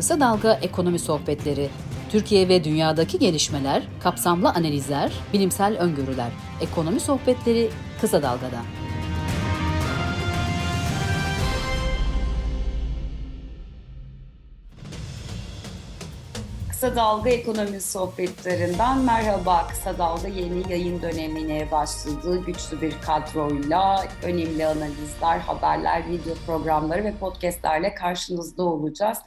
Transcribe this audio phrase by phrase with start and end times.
[0.00, 1.70] Kısa Dalga Ekonomi Sohbetleri.
[2.10, 6.30] Türkiye ve dünyadaki gelişmeler, kapsamlı analizler, bilimsel öngörüler.
[6.60, 7.70] Ekonomi Sohbetleri
[8.00, 8.62] Kısa Dalga'da.
[16.70, 19.66] Kısa Dalga Ekonomi Sohbetlerinden merhaba.
[19.66, 22.44] Kısa Dalga yeni yayın dönemine başladı.
[22.46, 29.18] Güçlü bir kadroyla önemli analizler, haberler, video programları ve podcastlerle karşınızda olacağız.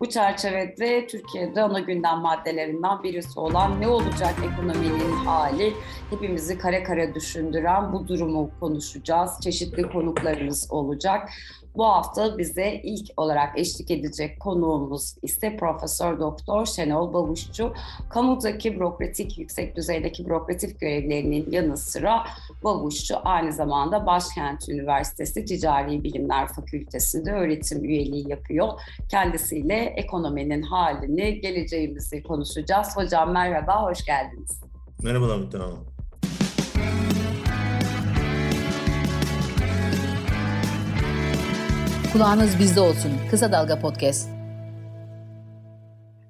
[0.00, 5.72] Bu çerçevede Türkiye'de ana gündem maddelerinden birisi olan ne olacak ekonominin hali
[6.10, 9.30] hepimizi kare kare düşündüren bu durumu konuşacağız.
[9.42, 11.28] Çeşitli konuklarımız olacak.
[11.76, 17.72] Bu hafta bize ilk olarak eşlik edecek konuğumuz ise Profesör Doktor Şenol Bavuşçu.
[18.10, 22.24] Kamudaki bürokratik, yüksek düzeydeki bürokratik görevlerinin yanı sıra
[22.64, 28.68] Bavuşçu aynı zamanda Başkent Üniversitesi Ticari Bilimler Fakültesi'nde öğretim üyeliği yapıyor.
[29.08, 32.96] Kendisiyle ekonominin halini, geleceğimizi konuşacağız.
[32.96, 34.60] Hocam merhaba, hoş geldiniz.
[35.02, 35.91] Merhabalar Muhtemelen Hanım.
[42.12, 43.12] Kulağınız bizde olsun.
[43.30, 44.28] Kısa Dalga Podcast.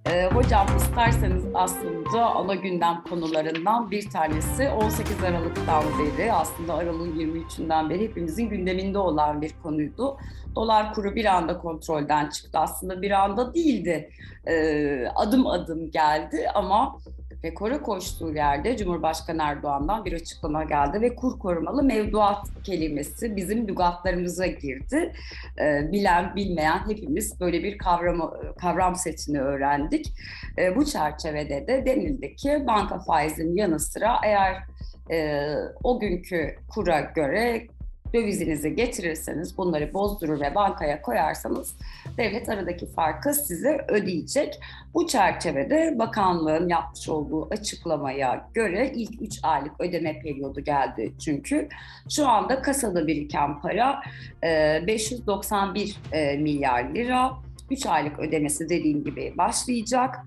[0.07, 7.91] Ee, hocam isterseniz aslında ana gündem konularından bir tanesi 18 Aralık'tan beri aslında Aralık'ın 23'ünden
[7.91, 10.17] beri hepimizin gündeminde olan bir konuydu.
[10.55, 12.59] Dolar kuru bir anda kontrolden çıktı.
[12.59, 14.11] Aslında bir anda değildi.
[14.47, 16.97] Ee, adım adım geldi ama
[17.45, 24.47] rekora koştuğu yerde Cumhurbaşkanı Erdoğan'dan bir açıklama geldi ve kur korumalı mevduat kelimesi bizim lügatlarımıza
[24.47, 25.13] girdi.
[25.59, 30.13] E, bilen bilmeyen hepimiz böyle bir kavram, kavram setini öğrendik.
[30.59, 34.63] E, bu çerçevede de denildi ki banka faizinin yanı sıra eğer
[35.11, 35.47] e,
[35.83, 37.67] o günkü kura göre
[38.15, 41.77] dövizinizi getirirseniz bunları bozdurur ve bankaya koyarsanız
[42.17, 44.61] devlet aradaki farkı size ödeyecek.
[44.95, 51.69] Bu çerçevede bakanlığın yapmış olduğu açıklamaya göre ilk 3 aylık ödeme periyodu geldi çünkü.
[52.11, 54.03] Şu anda kasada biriken para
[54.43, 55.97] 591
[56.39, 57.33] milyar lira.
[57.71, 60.19] 3 aylık ödemesi dediğim gibi başlayacak.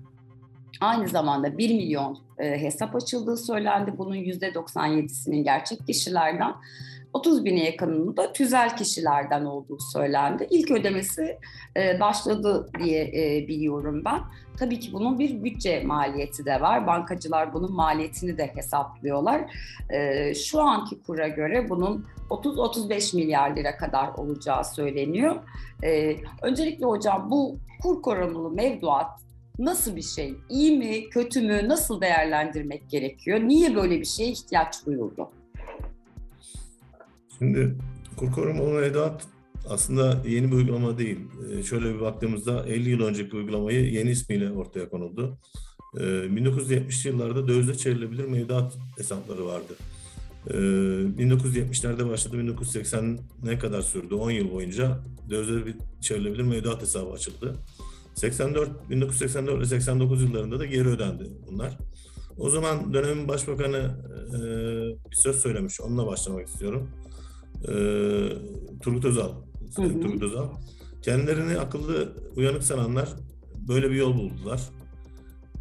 [0.80, 3.98] Aynı zamanda 1 milyon hesap açıldığı söylendi.
[3.98, 6.52] Bunun %97'sinin gerçek kişilerden.
[7.12, 10.46] 30 bine yakınının da tüzel kişilerden olduğu söylendi.
[10.50, 11.38] İlk ödemesi
[11.76, 14.20] e, başladı diye e, biliyorum ben.
[14.58, 16.86] Tabii ki bunun bir bütçe maliyeti de var.
[16.86, 19.40] Bankacılar bunun maliyetini de hesaplıyorlar.
[19.90, 25.36] E, şu anki kura göre bunun 30-35 milyar lira kadar olacağı söyleniyor.
[26.42, 29.10] Öncelikle hocam bu kur korumalı mevduat
[29.58, 30.34] nasıl bir şey?
[30.48, 33.40] İyi mi, kötü mü, nasıl değerlendirmek gerekiyor?
[33.40, 35.30] Niye böyle bir şeye ihtiyaç duyuldu?
[37.38, 37.74] Şimdi
[38.16, 39.26] kur korumalı mevduat
[39.68, 41.18] aslında yeni bir uygulama değil.
[41.50, 45.38] Ee, şöyle bir baktığımızda 50 yıl önceki uygulamayı yeni ismiyle ortaya konuldu.
[45.96, 49.74] Ee, 1970'li yıllarda dövizle çevrilebilir mevduat hesapları vardı.
[50.50, 54.14] Ee, 1970'lerde başladı, 1980'ne kadar sürdü.
[54.14, 54.98] 10 yıl boyunca
[55.30, 57.54] dövizle çevrilebilir mevduat hesabı açıldı.
[58.14, 61.78] 84, 1984 ve 89 yıllarında da geri ödendi bunlar.
[62.38, 63.94] O zaman dönemin başbakanı
[64.28, 64.40] e,
[65.10, 66.88] bir söz söylemiş, onunla başlamak istiyorum
[67.68, 67.74] e,
[68.82, 69.32] Turgut Özal.
[69.76, 70.00] Hı hı.
[70.00, 70.48] Turgut Özal.
[71.02, 73.08] Kendilerini akıllı, uyanık sananlar
[73.68, 74.60] böyle bir yol buldular.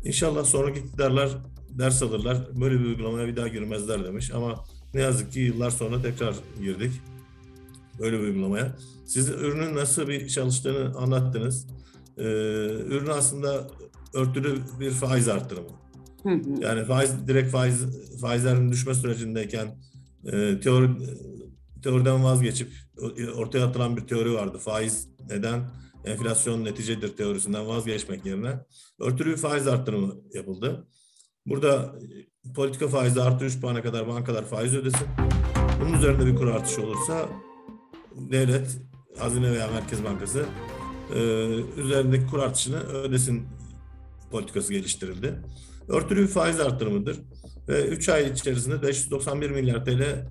[0.03, 1.29] İnşallah sonraki iktidarlar
[1.69, 2.47] ders alırlar.
[2.61, 4.31] Böyle bir uygulamaya bir daha girmezler demiş.
[4.33, 6.91] Ama ne yazık ki yıllar sonra tekrar girdik.
[7.99, 8.75] Böyle bir uygulamaya.
[9.05, 11.67] Siz ürünün nasıl bir çalıştığını anlattınız.
[12.17, 12.23] Ee,
[12.85, 13.67] ürün aslında
[14.13, 15.27] örtülü bir faiz.
[15.27, 16.41] Hı hı.
[16.61, 17.85] Yani faiz direkt faiz
[18.21, 19.67] faizlerin düşme sürecindeyken
[20.25, 20.89] e, teori
[21.85, 22.73] teoriden vazgeçip
[23.35, 24.57] ortaya atılan bir teori vardı.
[24.57, 25.61] Faiz neden?
[26.05, 28.59] Enflasyon neticedir teorisinden vazgeçmek yerine
[28.99, 30.87] örtülü bir faiz arttırımı yapıldı.
[31.45, 31.95] Burada
[32.55, 35.07] politika faizi artı 3 puana kadar bankalar faiz ödesin.
[35.81, 37.29] Bunun üzerinde bir kur artışı olursa
[38.15, 38.81] devlet,
[39.17, 40.45] Hazine veya Merkez Bankası
[41.15, 41.19] e,
[41.77, 43.47] üzerindeki kur artışını ödesin
[44.31, 45.33] politikası geliştirildi.
[45.87, 47.19] Örtülü bir faiz arttırımıdır
[47.67, 50.27] ve 3 ay içerisinde 591 milyar TL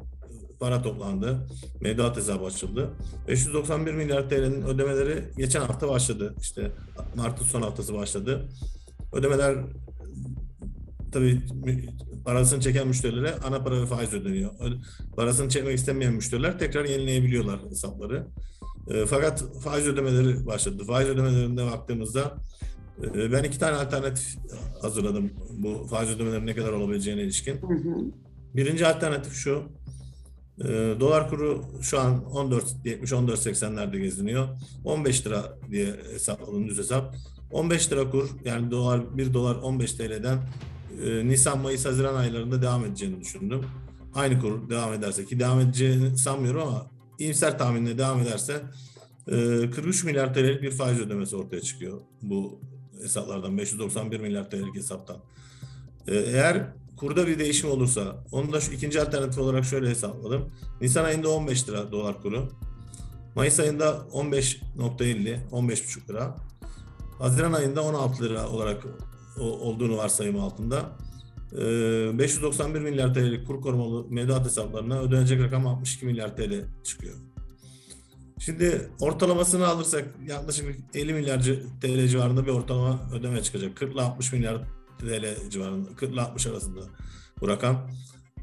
[0.60, 1.48] para toplandı.
[1.80, 2.90] Mevduat hesabı açıldı.
[3.28, 6.34] 591 milyar TL'nin ödemeleri geçen hafta başladı.
[6.40, 6.72] İşte
[7.16, 8.48] Mart'ın son haftası başladı.
[9.12, 9.56] Ödemeler
[11.12, 11.40] tabii
[12.24, 14.50] parasını çeken müşterilere ana para ve faiz ödeniyor.
[15.16, 18.26] Parasını çekmek istemeyen müşteriler tekrar yenileyebiliyorlar hesapları.
[18.90, 20.84] E, fakat faiz ödemeleri başladı.
[20.84, 22.34] Faiz ödemelerinde baktığımızda
[23.02, 24.36] e, ben iki tane alternatif
[24.82, 27.60] hazırladım bu faiz ödemelerinin ne kadar olabileceğine ilişkin.
[28.54, 29.62] Birinci alternatif şu.
[30.60, 30.64] E,
[31.00, 34.48] dolar kuru şu an 14.70 14.80'lerde geziniyor.
[34.84, 37.14] 15 lira diye hesapladığım düz hesap.
[37.50, 40.38] 15 lira kur yani dolar 1 dolar 15 TL'den
[41.04, 43.60] e, Nisan, Mayıs, Haziran aylarında devam edeceğini düşündüm.
[44.14, 46.86] Aynı kur devam ederse ki devam edeceğini sanmıyorum ama
[47.18, 48.62] iyimser tahminle devam ederse
[49.28, 52.60] e, 43 milyar TL'lik bir faiz ödemesi ortaya çıkıyor bu
[53.02, 55.16] hesaplardan 591 milyar TL'lik hesaptan.
[56.06, 60.52] E, eğer kurda bir değişim olursa onu da şu ikinci alternatif olarak şöyle hesapladım.
[60.80, 62.48] Nisan ayında 15 lira dolar kuru.
[63.34, 66.36] Mayıs ayında 15.50, 15.5 lira.
[67.18, 68.82] Haziran ayında 16 lira olarak
[69.40, 70.92] olduğunu varsayım altında.
[71.52, 77.14] 591 milyar TL'lik kur korumalı mevduat hesaplarına ödenecek rakam 62 milyar TL çıkıyor.
[78.38, 81.42] Şimdi ortalamasını alırsak yaklaşık 50 milyar
[81.80, 83.76] TL civarında bir ortalama ödeme çıkacak.
[83.76, 84.60] 40 ile 60 milyar
[85.06, 86.80] TL civarında, 40 ile 60 arasında
[87.40, 87.90] bu rakam.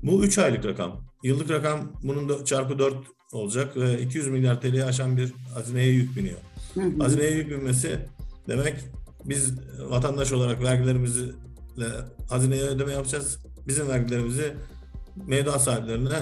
[0.03, 1.01] Bu 3 aylık rakam.
[1.23, 2.95] Yıllık rakam bunun da çarpı 4
[3.31, 6.37] olacak ve 200 milyar TL'yi aşan bir hazineye yük biniyor.
[6.99, 7.99] Hazineye yük binmesi
[8.47, 8.75] demek
[9.25, 9.53] biz
[9.89, 11.31] vatandaş olarak vergilerimizle
[12.29, 13.39] hazineye ödeme yapacağız.
[13.67, 14.53] Bizim vergilerimizi
[15.27, 16.19] mevduat sahiplerine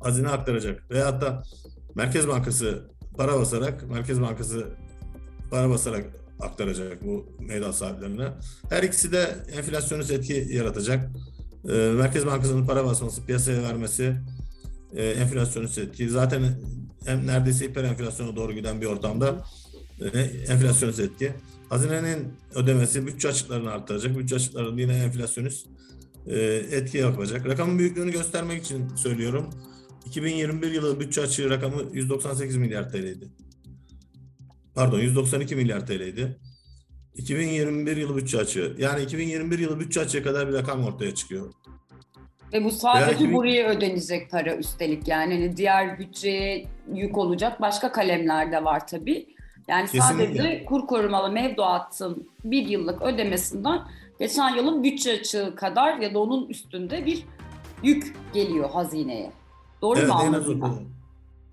[0.00, 0.90] hazine aktaracak.
[0.90, 1.42] Veyahut da
[1.94, 4.66] Merkez Bankası para basarak, Merkez Bankası
[5.50, 8.28] para basarak aktaracak bu mevduat sahiplerine.
[8.70, 11.10] Her ikisi de enflasyonist etki yaratacak.
[11.68, 14.16] Ee, Merkez Bankası'nın para basması, piyasaya vermesi
[14.96, 16.08] e, enflasyonist etki.
[16.08, 16.42] Zaten
[17.06, 19.44] hem neredeyse hiper enflasyona doğru giden bir ortamda
[20.14, 21.32] e, enflasyonist etki.
[21.68, 24.18] Hazinenin ödemesi bütçe açıklarını artıracak.
[24.18, 25.66] Bütçe açıkları yine enflasyonist
[26.26, 26.38] e,
[26.70, 27.48] etki yapacak.
[27.48, 29.50] Rakamın büyüklüğünü göstermek için söylüyorum.
[30.06, 33.28] 2021 yılı bütçe açığı rakamı 198 milyar TL'ydi.
[34.76, 36.36] Pardon 192 milyar TL'ydi.
[37.14, 38.76] 2021 yılı bütçe açığı.
[38.78, 41.52] Yani 2021 yılı bütçe açığı kadar bir rakam ortaya çıkıyor.
[42.52, 47.92] Ve bu sadece Belki buraya ödenecek para üstelik yani hani diğer bütçeye yük olacak başka
[47.92, 49.26] kalemler de var tabii.
[49.68, 50.26] Yani Kesinlikle.
[50.26, 53.80] sadece kur korumalı mevduatın bir yıllık ödemesinden
[54.20, 57.24] geçen yılın bütçe açığı kadar ya da onun üstünde bir
[57.82, 59.32] yük geliyor hazineye.
[59.82, 60.62] Doğru evet, mu anladım?
[60.62, 60.78] En az,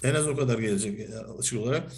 [0.03, 1.09] en az o kadar gelecek
[1.39, 1.91] açık olarak.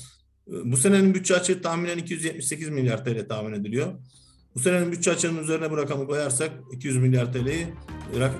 [0.47, 3.93] Bu senenin bütçe açığı tahminen 278 milyar TL tahmin ediliyor.
[4.55, 7.67] Bu senenin bütçe açığının üzerine bu rakamı koyarsak 200 milyar TL'yi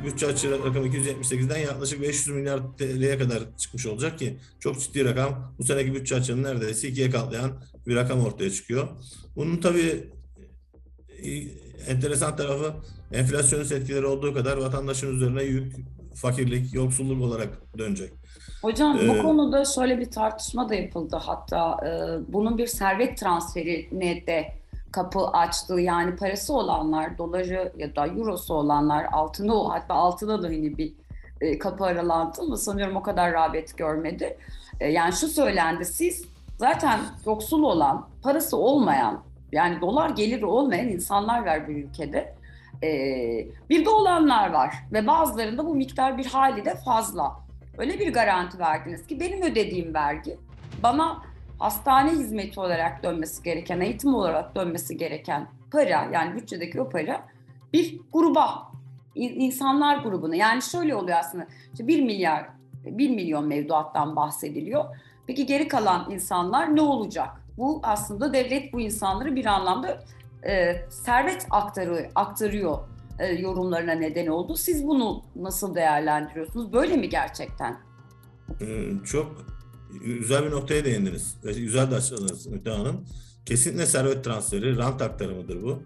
[0.06, 5.56] bütçe açığı rakamı 278'den yaklaşık 500 milyar TL'ye kadar çıkmış olacak ki çok ciddi rakam.
[5.60, 8.88] Bu seneki bütçe açığını neredeyse ikiye katlayan bir rakam ortaya çıkıyor.
[9.36, 10.10] Bunun tabii
[11.24, 11.32] e,
[11.88, 12.74] enteresan tarafı
[13.12, 15.74] enflasyonist etkileri olduğu kadar vatandaşın üzerine yük,
[16.16, 18.14] fakirlik, yoksulluk olarak dönecek.
[18.62, 21.90] Hocam ee, bu konuda şöyle bir tartışma da yapıldı hatta e,
[22.34, 24.52] bunun bir servet transferine de
[24.92, 25.80] kapı açtı.
[25.80, 30.94] Yani parası olanlar, doları ya da eurosu olanlar, altını hatta altına da hani bir
[31.42, 34.38] e, kapı aralandı ama sanıyorum o kadar rağbet görmedi.
[34.80, 36.26] E, yani şu söylendi, siz
[36.58, 42.36] zaten yoksul olan, parası olmayan, yani dolar geliri olmayan insanlar var bu ülkede.
[42.84, 42.90] E,
[43.70, 47.45] bir de olanlar var ve bazılarında bu miktar bir hali de fazla.
[47.78, 50.38] Öyle bir garanti verdiniz ki benim ödediğim vergi
[50.84, 51.22] bana
[51.60, 57.22] hastane hizmeti olarak dönmesi gereken, eğitim olarak dönmesi gereken para yani bütçedeki o para
[57.74, 58.72] bir gruba,
[59.16, 62.50] insanlar grubuna yani şöyle oluyor aslında işte 1 milyar,
[62.86, 64.86] 1 milyon mevduattan bahsediliyor.
[65.28, 67.30] Peki geri kalan insanlar ne olacak?
[67.58, 70.04] Bu aslında devlet bu insanları bir anlamda
[70.48, 72.80] e, servet aktarıyor, aktarıyor
[73.20, 74.56] e, yorumlarına neden oldu.
[74.56, 76.74] Siz bunu nasıl değerlendiriyorsunuz?
[76.74, 77.78] Böyle mi gerçekten?
[78.62, 79.46] Ee, çok
[80.06, 81.38] güzel bir noktaya değindiniz.
[81.44, 83.06] Güzel de açıkladınız Müte Hanım.
[83.46, 85.84] Kesinlikle servet transferi, rant aktarımıdır bu.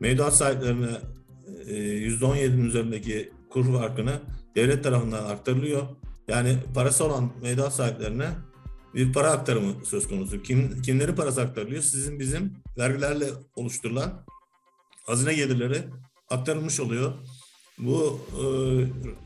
[0.00, 0.90] Mevduat sahiplerine
[1.66, 4.20] %17'nin e, üzerindeki kur farkını
[4.56, 5.82] devlet tarafından aktarılıyor.
[6.28, 8.28] Yani parası olan mevduat sahiplerine
[8.94, 10.42] bir para aktarımı söz konusu.
[10.42, 11.82] Kim, kimlerin parası aktarılıyor?
[11.82, 14.24] Sizin bizim vergilerle oluşturulan
[15.06, 15.84] hazine gelirleri
[16.30, 17.12] aktarılmış oluyor.
[17.78, 18.44] Bu e,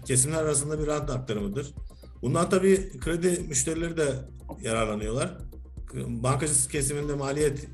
[0.07, 1.75] kesimler arasında bir rant aktarımıdır.
[2.23, 4.15] Bundan tabii kredi müşterileri de
[4.63, 5.39] yararlanıyorlar.
[5.95, 7.69] Bankacı kesiminde maliyet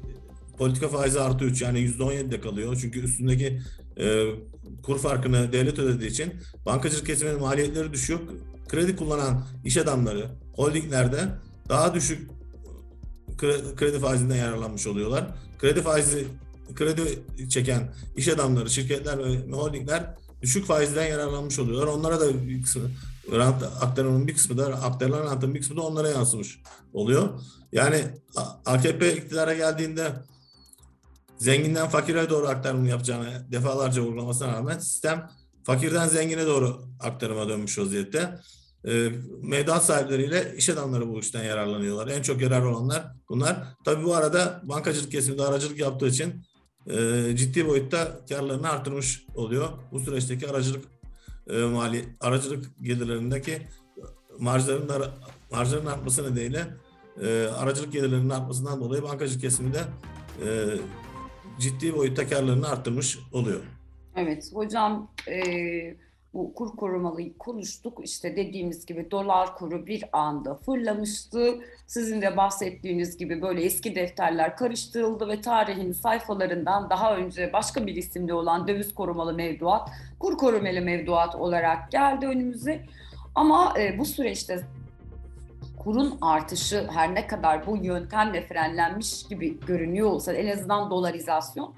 [0.59, 2.79] politika faizi artı 3 yani %17'de kalıyor.
[2.81, 3.61] Çünkü üstündeki
[3.97, 4.27] e,
[4.83, 6.33] kur farkını devlet ödediği için
[6.67, 8.21] bankacılık kesiminin maliyetleri düşüyor.
[8.69, 11.29] Kredi kullanan iş adamları holdinglerde
[11.69, 12.31] daha düşük
[13.77, 15.27] kredi faizinden yararlanmış oluyorlar.
[15.59, 16.27] Kredi faizi
[16.75, 21.87] kredi çeken iş adamları, şirketler ve holdingler düşük faizden yararlanmış oluyorlar.
[21.87, 22.91] Onlara da bir kısmı
[23.33, 26.59] rant aktarımının bir kısmı da aktarılan rantın bir kısmı da onlara yansımış
[26.93, 27.29] oluyor.
[27.73, 28.05] Yani
[28.67, 30.13] AKP iktidara geldiğinde
[31.39, 35.31] zenginden fakire doğru aktarım yapacağını defalarca vurgulamasına rağmen sistem
[35.65, 38.41] fakirden zengine doğru aktarıma dönmüş vaziyette.
[38.85, 39.09] e,
[39.43, 42.09] mevduat sahipleriyle iş adamları bu işten yararlanıyorlar.
[42.09, 43.65] En çok yarar olanlar bunlar.
[43.85, 46.45] Tabii bu arada bankacılık kesiminde aracılık yaptığı için
[46.87, 49.69] e, ciddi boyutta karlarını artırmış oluyor.
[49.93, 50.85] Bu süreçteki aracılık
[51.51, 53.63] e, mali aracılık gelirlerindeki
[54.39, 55.07] marjların
[55.51, 56.67] marjların artması nedeniyle
[57.23, 59.81] e, aracılık gelirlerinin artmasından dolayı bankacılık kesiminde
[60.47, 60.49] e,
[61.61, 63.61] ciddi boyutta karlarını arttırmış oluyor.
[64.17, 65.41] Evet hocam e,
[66.35, 67.99] bu kur korumalıyı konuştuk.
[68.05, 71.59] İşte dediğimiz gibi dolar kuru bir anda fırlamıştı.
[71.87, 77.97] Sizin de bahsettiğiniz gibi böyle eski defterler karıştırıldı ve tarihin sayfalarından daha önce başka bir
[77.97, 82.81] isimli olan döviz korumalı mevduat, kur korumalı mevduat olarak geldi önümüze.
[83.35, 84.61] Ama e, bu süreçte
[85.79, 91.75] kurun artışı her ne kadar bu yöntemle frenlenmiş gibi görünüyor olsa en azından dolarizasyon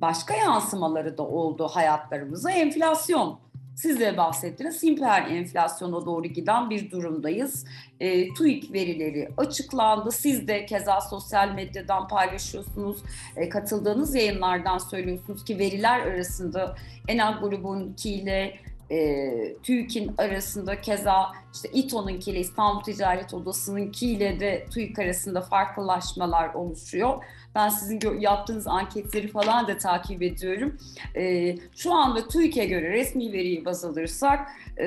[0.00, 2.50] başka yansımaları da oldu hayatlarımıza.
[2.50, 3.38] Enflasyon
[3.78, 4.82] siz de bahsettiniz.
[4.82, 7.64] Hiper enflasyona doğru giden bir durumdayız.
[8.00, 10.12] E, TÜİK verileri açıklandı.
[10.12, 12.98] Siz de keza sosyal medyadan paylaşıyorsunuz.
[13.36, 16.76] E, katıldığınız yayınlardan söylüyorsunuz ki veriler arasında
[17.08, 18.54] Enal grubunkiyle
[18.90, 19.30] e,
[19.62, 27.24] TÜİK'in arasında keza işte İTO'nunkiyle İstanbul Ticaret Odası'nınkiyle de TÜİK arasında farklılaşmalar oluşuyor.
[27.54, 30.76] Ben sizin yaptığınız anketleri falan da takip ediyorum.
[31.16, 34.84] E, şu anda TÜİK'e göre resmi veriyi baz alırsak e,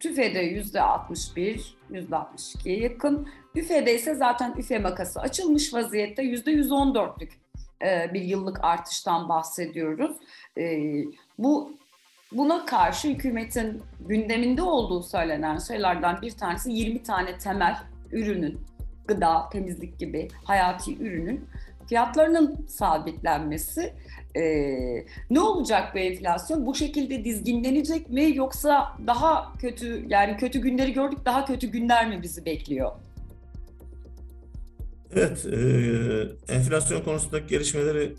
[0.00, 3.28] TÜFE'de yüzde 61, yüzde 62'ye yakın.
[3.54, 7.30] Üfe'de ise zaten Üfe makası açılmış vaziyette yüzde 114'lük
[7.82, 10.16] e, bir yıllık artıştan bahsediyoruz.
[10.58, 10.82] E,
[11.38, 11.78] bu
[12.32, 17.76] Buna karşı hükümetin gündeminde olduğu söylenen şeylerden bir tanesi 20 tane temel
[18.12, 18.60] ürünün,
[19.06, 21.44] gıda, temizlik gibi hayati ürünün
[21.88, 23.92] fiyatlarının sabitlenmesi.
[24.36, 26.66] Ee, ne olacak bu enflasyon?
[26.66, 32.22] Bu şekilde dizginlenecek mi yoksa daha kötü yani kötü günleri gördük daha kötü günler mi
[32.22, 32.92] bizi bekliyor?
[35.14, 38.14] Evet, e, enflasyon konusundaki gelişmeleri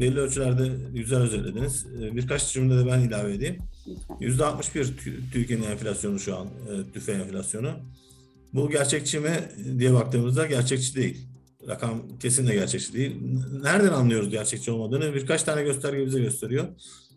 [0.00, 1.86] belli ölçülerde güzel özetlediniz.
[2.02, 3.58] E, birkaç cümle de ben ilave edeyim.
[4.20, 4.94] Yüzde 61
[5.32, 7.70] Türkiye'nin enflasyonu şu an, e, tüfe enflasyonu.
[8.54, 9.48] Bu gerçekçi mi
[9.78, 11.28] diye baktığımızda gerçekçi değil.
[11.68, 13.16] Rakam kesinlikle gerçekçi değil.
[13.62, 15.14] Nereden anlıyoruz gerçekçi olmadığını?
[15.14, 16.64] Birkaç tane gösterge bize gösteriyor.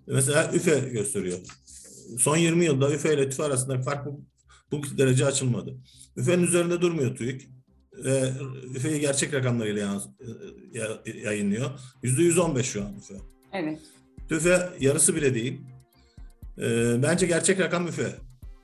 [0.07, 1.37] Mesela üfe gösteriyor.
[2.17, 4.21] Son 20 yılda üfe ile tüfe arasında fark bu,
[4.71, 5.77] bu derece açılmadı.
[6.15, 7.49] Üfe'nin üzerinde durmuyor TÜİK
[7.93, 8.33] ve
[8.75, 10.01] üfeyi gerçek rakamlarıyla
[11.23, 11.71] yayınlıyor.
[12.03, 13.13] Yüzde 115 şu an üfe.
[13.53, 13.79] Evet.
[14.29, 15.61] Üfe yarısı bile değil.
[16.57, 18.15] E, bence gerçek rakam üfe.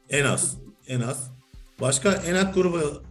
[0.10, 0.58] En az.
[0.88, 1.32] En az.
[1.82, 3.04] Başka enak grubu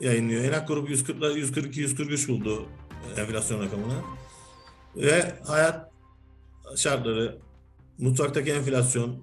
[0.00, 0.44] yayınlıyor.
[0.44, 2.68] Enak grubu 140 142 143 buldu
[3.16, 3.94] enflasyon rakamını.
[4.96, 5.90] Ve hayat
[6.76, 7.38] şartları,
[7.98, 9.22] mutfaktaki enflasyon,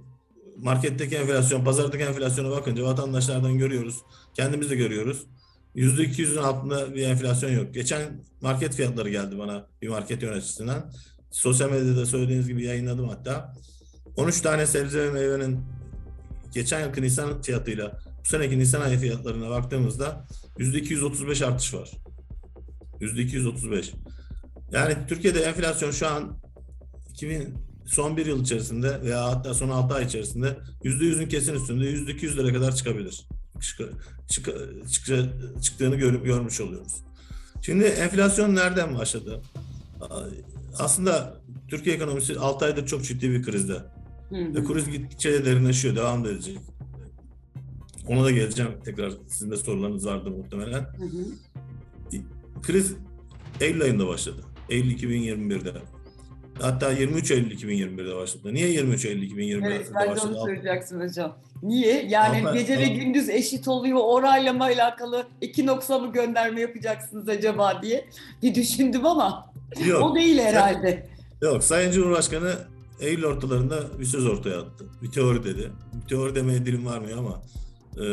[0.57, 4.01] marketteki enflasyon, pazardaki enflasyona bakınca vatandaşlardan görüyoruz.
[4.33, 5.25] Kendimiz de görüyoruz.
[5.75, 7.73] %200'ün altında bir enflasyon yok.
[7.73, 10.91] Geçen market fiyatları geldi bana bir market yöneticisinden.
[11.31, 13.53] Sosyal medyada söylediğiniz gibi yayınladım hatta.
[14.17, 15.59] 13 tane sebze ve meyvenin
[16.53, 20.25] geçen yılki Nisan fiyatıyla bu seneki Nisan ayı fiyatlarına baktığımızda
[20.57, 21.91] %235 artış var.
[22.99, 23.93] %235.
[24.71, 26.37] Yani Türkiye'de enflasyon şu an
[27.09, 32.53] 2000 son bir yıl içerisinde veya hatta son 6 ay içerisinde %100'ün kesin üstünde %200'lere
[32.53, 33.27] kadar çıkabilir
[33.62, 33.80] çık,
[34.27, 34.50] çık,
[34.91, 35.08] çık,
[35.63, 36.96] çıktığını görüp görmüş oluyoruz.
[37.62, 39.41] Şimdi enflasyon nereden başladı?
[40.80, 43.74] Aslında Türkiye ekonomisi 6 aydır çok ciddi bir krizde.
[44.30, 44.68] Hı hı.
[44.68, 46.58] Kriz gittikçe de derinleşiyor, devam edecek.
[48.08, 49.13] Ona da geleceğim tekrar.
[49.27, 50.82] Sizin de sorularınız vardır muhtemelen.
[50.82, 51.25] Hı hı.
[52.62, 52.94] Kriz
[53.62, 54.41] Eylül ayında başladı.
[54.70, 55.74] Eylül 2021'de.
[56.60, 58.53] Hatta 23 Eylül 2021'de başladı.
[58.53, 60.10] Niye 23 Eylül 2021'de evet, başladı?
[60.12, 61.38] Evet, onu soracaksın hocam.
[61.63, 62.05] Niye?
[62.10, 64.00] Yani ama, gece ve gündüz eşit oluyor.
[64.03, 68.05] Orayla alakalı Ekinoks'a mı gönderme yapacaksınız acaba diye
[68.43, 69.53] bir düşündüm ama
[69.86, 71.10] yok, o değil herhalde.
[71.41, 72.55] Yok, Sayın Cumhurbaşkanı
[73.00, 74.86] Eylül ortalarında bir söz ortaya attı.
[75.01, 75.72] Bir teori dedi.
[75.93, 77.41] Bir teori demeye dilim varmıyor ama
[77.93, 78.05] e,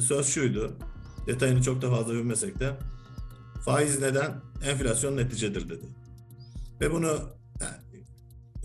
[0.00, 0.72] söz şuydu.
[1.26, 2.70] Detayını çok da fazla bilmesek de
[3.64, 4.32] faiz neden?
[4.66, 5.86] Enflasyon neticedir dedi.
[6.80, 7.35] Ve bunu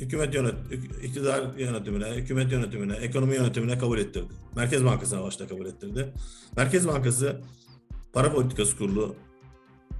[0.01, 0.55] hükümet yönet,
[1.03, 4.33] iktidar yönetimine, hükümet yönetimine, ekonomi yönetimine kabul ettirdi.
[4.55, 6.13] Merkez Bankası'na başta kabul ettirdi.
[6.57, 7.41] Merkez Bankası
[8.13, 9.15] Para Politikası Kurulu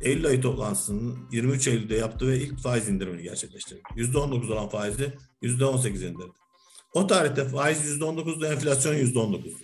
[0.02, 3.82] Eylül ayı toplantısının 23 Eylül'de yaptığı ve ilk faiz indirimini gerçekleştirdi.
[3.96, 6.32] %19 olan faizi %18 indirdi.
[6.94, 9.64] O tarihte faiz %19'du, enflasyon %19'du.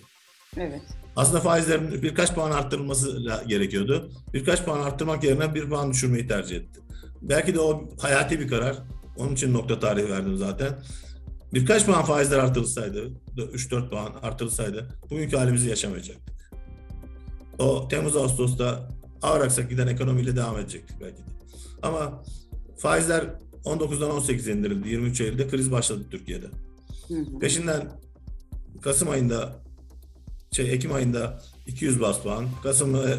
[0.56, 0.82] Evet.
[1.16, 4.10] Aslında faizlerin birkaç puan arttırılması gerekiyordu.
[4.34, 6.80] Birkaç puan arttırmak yerine bir puan düşürmeyi tercih etti.
[7.22, 8.76] Belki de o hayati bir karar.
[9.18, 10.78] Onun için nokta tarihi verdim zaten.
[11.54, 16.38] birkaç puan faizler artırılsaydı, 3-4 puan artırılsaydı bugünkü halimizi yaşamayacaktık.
[17.58, 18.88] O Temmuz Ağustos'ta
[19.22, 21.30] ağır aksak giden ekonomiyle devam edecektik belki de.
[21.82, 22.22] Ama
[22.76, 23.24] faizler
[23.64, 24.88] 19'dan 18'e indirildi.
[24.88, 26.46] 23 Eylül'de kriz başladı Türkiye'de.
[27.08, 27.38] Hı hı.
[27.38, 27.92] Peşinden
[28.82, 29.52] Kasım ayında
[30.52, 33.14] şey Ekim ayında 200 bas puan, Kasım ve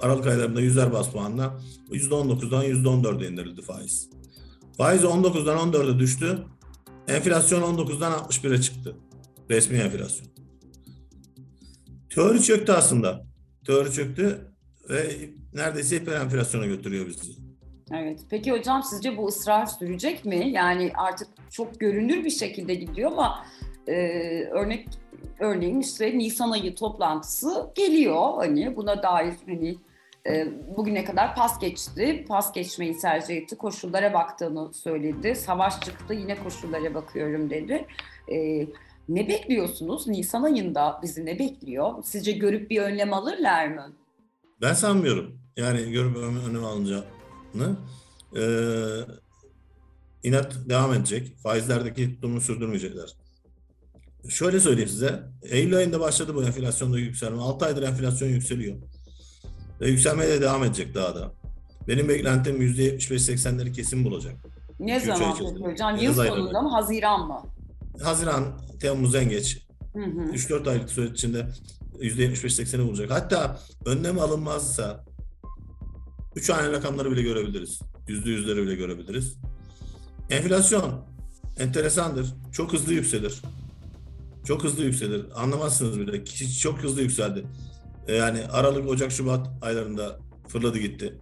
[0.00, 4.10] Aralık aylarında 100'er bas puanla %19'dan %14'e indirildi faiz.
[4.76, 6.38] Faiz 19'dan 14'e düştü.
[7.08, 8.96] Enflasyon 19'dan 61'e çıktı.
[9.50, 10.28] Resmi enflasyon.
[12.10, 13.24] Teori çöktü aslında.
[13.66, 14.52] Teori çöktü
[14.90, 15.10] ve
[15.54, 17.32] neredeyse hiper enflasyona götürüyor bizi.
[17.92, 18.20] Evet.
[18.30, 20.50] Peki hocam sizce bu ısrar sürecek mi?
[20.50, 23.46] Yani artık çok görünür bir şekilde gidiyor ama
[23.88, 23.94] e,
[24.44, 24.88] örnek
[25.38, 29.76] örneğin işte Nisan ayı toplantısı geliyor hani buna dair hani
[30.28, 32.24] e, bugüne kadar pas geçti.
[32.28, 33.56] Pas geçmeyi tercih etti.
[33.56, 35.34] Koşullara baktığını söyledi.
[35.34, 37.86] Savaş çıktı yine koşullara bakıyorum dedi.
[38.28, 38.66] E,
[39.08, 40.06] ne bekliyorsunuz?
[40.06, 41.94] Nisan ayında bizi ne bekliyor?
[42.04, 43.92] Sizce görüp bir önlem alırlar mı?
[44.60, 45.38] Ben sanmıyorum.
[45.56, 47.76] Yani görüp ön- önlem alınacağını.
[48.36, 48.40] Ee,
[50.22, 51.36] inat devam edecek.
[51.42, 53.16] Faizlerdeki tutumunu sürdürmeyecekler.
[54.28, 55.22] Şöyle söyleyeyim size.
[55.42, 57.42] Eylül ayında başladı bu enflasyonda yükselme.
[57.42, 58.76] 6 aydır enflasyon yükseliyor.
[59.80, 61.32] Ve yükselmeye de devam edecek daha da.
[61.88, 64.34] Benim beklentim %75-80'leri kesin bulacak.
[64.80, 65.96] Ne İki, zaman peki hocam?
[65.96, 66.70] Yıl sonunda mı?
[66.70, 67.42] Haziran mı?
[68.02, 68.44] Haziran,
[68.80, 69.66] Temmuz en geç.
[69.92, 70.32] Hı hı.
[70.32, 71.46] 3-4 aylık süre içinde
[72.00, 73.10] %75-80'i bulacak.
[73.10, 75.04] Hatta önlem alınmazsa
[76.36, 77.80] 3 hane rakamları bile görebiliriz.
[78.08, 79.36] Yüzde yüzleri bile görebiliriz.
[80.30, 81.04] Enflasyon
[81.58, 82.34] enteresandır.
[82.52, 83.42] Çok hızlı yükselir.
[84.44, 85.26] Çok hızlı yükselir.
[85.34, 86.24] Anlamazsınız bile.
[86.60, 87.44] Çok hızlı yükseldi.
[88.08, 90.18] E, Yani Aralık, Ocak, Şubat aylarında
[90.48, 91.18] fırladı gitti.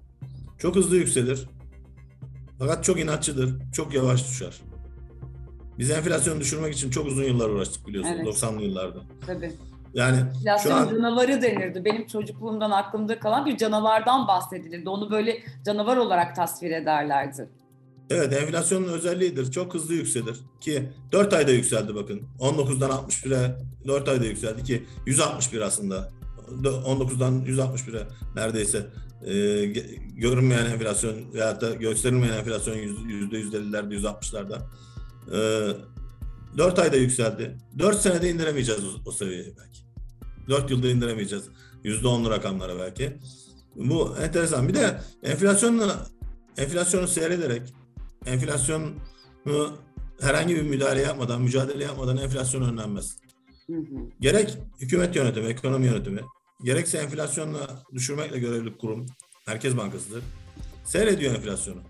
[0.58, 1.46] Çok hızlı yükselir.
[2.58, 3.54] Fakat çok inatçıdır.
[3.72, 4.60] Çok yavaş düşer.
[5.78, 8.16] Biz enflasyonu düşürmek için çok uzun yıllar uğraştık biliyorsunuz.
[8.24, 8.42] Evet.
[8.42, 8.98] 90'lı yıllarda.
[9.26, 9.52] Tabii.
[9.94, 11.84] Yani şu Enflasyon an canavarı denirdi.
[11.84, 14.88] Benim çocukluğumdan aklımda kalan bir canavardan bahsedilirdi.
[14.88, 17.48] Onu böyle canavar olarak tasvir ederlerdi.
[18.10, 19.50] evet enflasyonun özelliğidir.
[19.50, 22.22] Çok hızlı yükselir ki 4 ayda yükseldi bakın.
[22.40, 23.56] 19'dan 61'e
[23.88, 26.10] 4 ayda yükseldi ki 161 aslında.
[26.62, 28.86] 19'dan 161'e neredeyse
[29.26, 29.64] e,
[30.16, 32.76] görünmeyen enflasyon veyahut da gösterilmeyen enflasyon
[33.08, 34.58] yüzde 150'lerde 160'larda.
[35.32, 37.56] E, 4 ayda yükseldi.
[37.78, 39.80] 4 senede indiremeyeceğiz o, o seviyeye belki.
[40.48, 41.44] 4 yılda indiremeyeceğiz.
[41.84, 43.18] %10'lu rakamlara belki.
[43.76, 44.68] Bu enteresan.
[44.68, 46.06] Bir de enflasyonla
[46.56, 47.62] enflasyonu seyrederek
[48.26, 48.90] enflasyonu
[50.20, 53.16] herhangi bir müdahale yapmadan, mücadele yapmadan enflasyon önlenmez.
[53.66, 54.10] Hı hı.
[54.20, 56.20] Gerek hükümet yönetimi, ekonomi yönetimi,
[56.64, 57.60] gerekse enflasyonla
[57.94, 59.06] düşürmekle görevli kurum,
[59.46, 60.22] Merkez Bankası'dır.
[60.84, 61.80] Seyrediyor enflasyonu.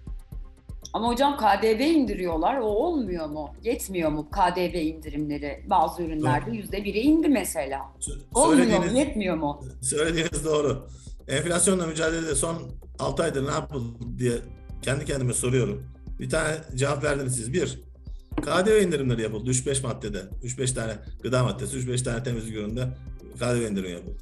[0.92, 2.58] Ama hocam KDV indiriyorlar.
[2.58, 3.54] O olmuyor mu?
[3.62, 5.64] Yetmiyor mu KDV indirimleri?
[5.70, 7.78] Bazı ürünlerde yüzde bire indi mesela.
[8.00, 8.98] Sö- Olmuyor mu?
[8.98, 9.64] Yetmiyor mu?
[9.82, 10.86] söylediğiniz doğru.
[11.28, 12.56] Enflasyonla mücadelede son
[12.98, 14.32] 6 aydır ne yapıldı diye
[14.82, 15.82] kendi kendime soruyorum.
[16.20, 17.52] Bir tane cevap verdiniz siz.
[17.52, 17.82] Bir,
[18.42, 20.18] KDV indirimleri yapıldı 3-5 maddede.
[20.44, 22.88] 3-5 tane gıda maddesi, 3-5 tane temizlik üründe
[23.38, 24.16] KDV indirimi yapıldı.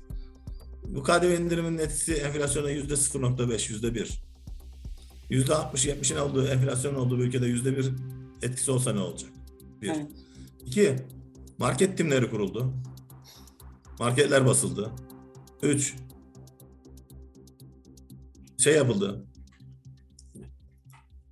[0.88, 4.28] Bu KDV indiriminin etkisi enflasyona %0.5, %1.
[5.30, 7.92] %60-70'in olduğu, enflasyonun olduğu bir ülkede %1
[8.42, 9.30] etkisi olsa ne olacak?
[9.82, 9.88] Bir.
[9.88, 10.06] Evet.
[10.66, 10.96] İki,
[11.58, 12.74] market timleri kuruldu.
[13.98, 14.90] Marketler basıldı.
[15.62, 15.94] Üç,
[18.58, 19.24] şey yapıldı.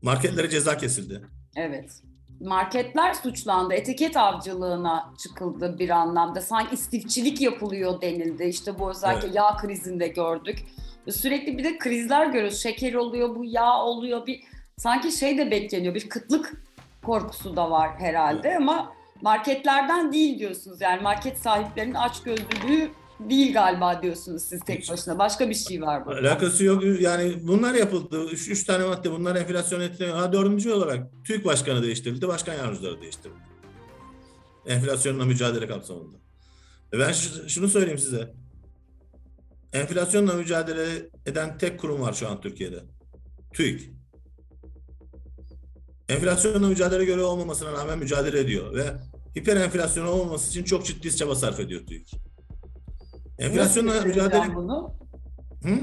[0.02, 1.22] Marketlere ceza kesildi.
[1.56, 2.02] Evet.
[2.40, 3.74] Marketler suçlandı.
[3.74, 6.40] Etiket avcılığına çıkıldı bir anlamda.
[6.40, 8.44] Sanki istifçilik yapılıyor denildi.
[8.44, 9.36] İşte bu özellikle Evet.
[9.36, 10.64] yağ krizinde gördük.
[11.10, 12.62] Sürekli bir de krizler görüyoruz.
[12.62, 14.26] Şeker oluyor, bu yağ oluyor.
[14.26, 14.40] Bir
[14.76, 15.94] sanki şey de bekleniyor.
[15.94, 16.62] Bir kıtlık
[17.06, 20.80] korkusu da var herhalde ama marketlerden değil diyorsunuz.
[20.80, 25.18] Yani market sahiplerinin açgözlülüğü değil galiba diyorsunuz siz tek başına.
[25.18, 26.20] Başka bir şey var burada.
[26.20, 27.00] Alakası yok.
[27.00, 28.24] Yani bunlar yapıldı.
[28.24, 30.18] Üç, üç tane madde bunlar enflasyon etkileniyor.
[30.18, 32.28] Ha dördüncü olarak TÜİK Başkanı değiştirildi.
[32.28, 33.38] Başkan yardımcıları değiştirildi.
[34.66, 36.18] Enflasyonla mücadele kapsamında.
[36.92, 37.12] Ve Ben
[37.48, 38.34] şunu söyleyeyim size.
[39.72, 42.82] Enflasyonla mücadele eden tek kurum var şu an Türkiye'de.
[43.54, 43.90] TÜİK.
[46.08, 48.84] Enflasyonla mücadele görevi olmamasına rağmen mücadele ediyor ve
[49.36, 52.14] hiper enflasyon olmaması için çok ciddi çaba sarf ediyor TÜİK.
[53.38, 54.54] Enflasyonla mücadele...
[54.54, 54.92] bunu?
[55.62, 55.78] Hı?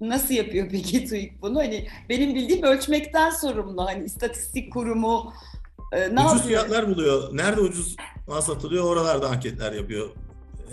[0.00, 1.58] Nasıl yapıyor peki TÜİK bunu?
[1.58, 3.84] Hani benim bildiğim ölçmekten sorumlu.
[3.86, 5.32] Hani istatistik kurumu
[5.92, 6.42] e, ne ucuz yapıyor?
[6.42, 7.36] fiyatlar buluyor.
[7.36, 7.96] Nerede ucuz
[8.28, 10.08] mal satılıyor oralarda anketler yapıyor.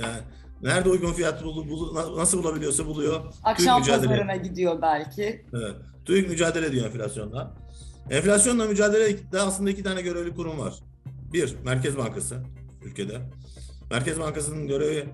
[0.01, 0.17] Yani
[0.61, 3.33] nerede uygun fiyat bulu, bulu- na- nasıl bulabiliyorsa buluyor.
[3.43, 4.07] Akşam mücadele.
[4.07, 5.45] pazarına gidiyor belki.
[5.53, 5.75] Evet.
[6.05, 7.55] TÜİK mücadele ediyor enflasyonla.
[8.09, 10.73] Enflasyonla mücadele de aslında iki tane görevli kurum var.
[11.33, 12.43] Bir, Merkez Bankası
[12.85, 13.21] ülkede.
[13.91, 15.05] Merkez Bankası'nın görevi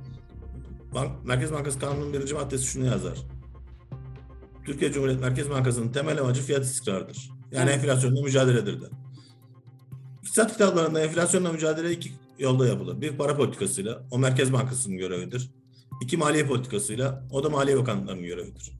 [1.24, 3.18] Merkez Bankası Kanunu'nun birinci maddesi şunu yazar.
[4.66, 7.30] Türkiye Cumhuriyet Merkez Bankası'nın temel amacı fiyat istikrarıdır.
[7.52, 7.84] Yani Evet.
[7.84, 8.86] enflasyonla mücadeledir de.
[10.24, 13.02] İktisat kitaplarında enflasyonla mücadele iki yolda yapılır.
[13.02, 15.52] Bir para politikasıyla, o Merkez Bankası'nın görevidir.
[16.02, 18.72] İki maliye politikasıyla, o da Maliye Bakanlığı'nın görevidir.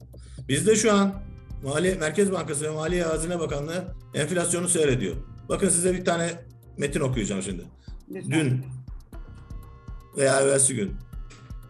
[0.48, 1.14] Bizde şu an
[1.64, 5.16] Maliye Merkez Bankası ve Maliye Hazine Bakanlığı enflasyonu seyrediyor.
[5.48, 6.30] Bakın size bir tane
[6.78, 7.64] metin okuyacağım şimdi.
[8.10, 8.30] Lütfen.
[8.30, 8.64] Dün
[10.16, 10.92] veya evvelsi gün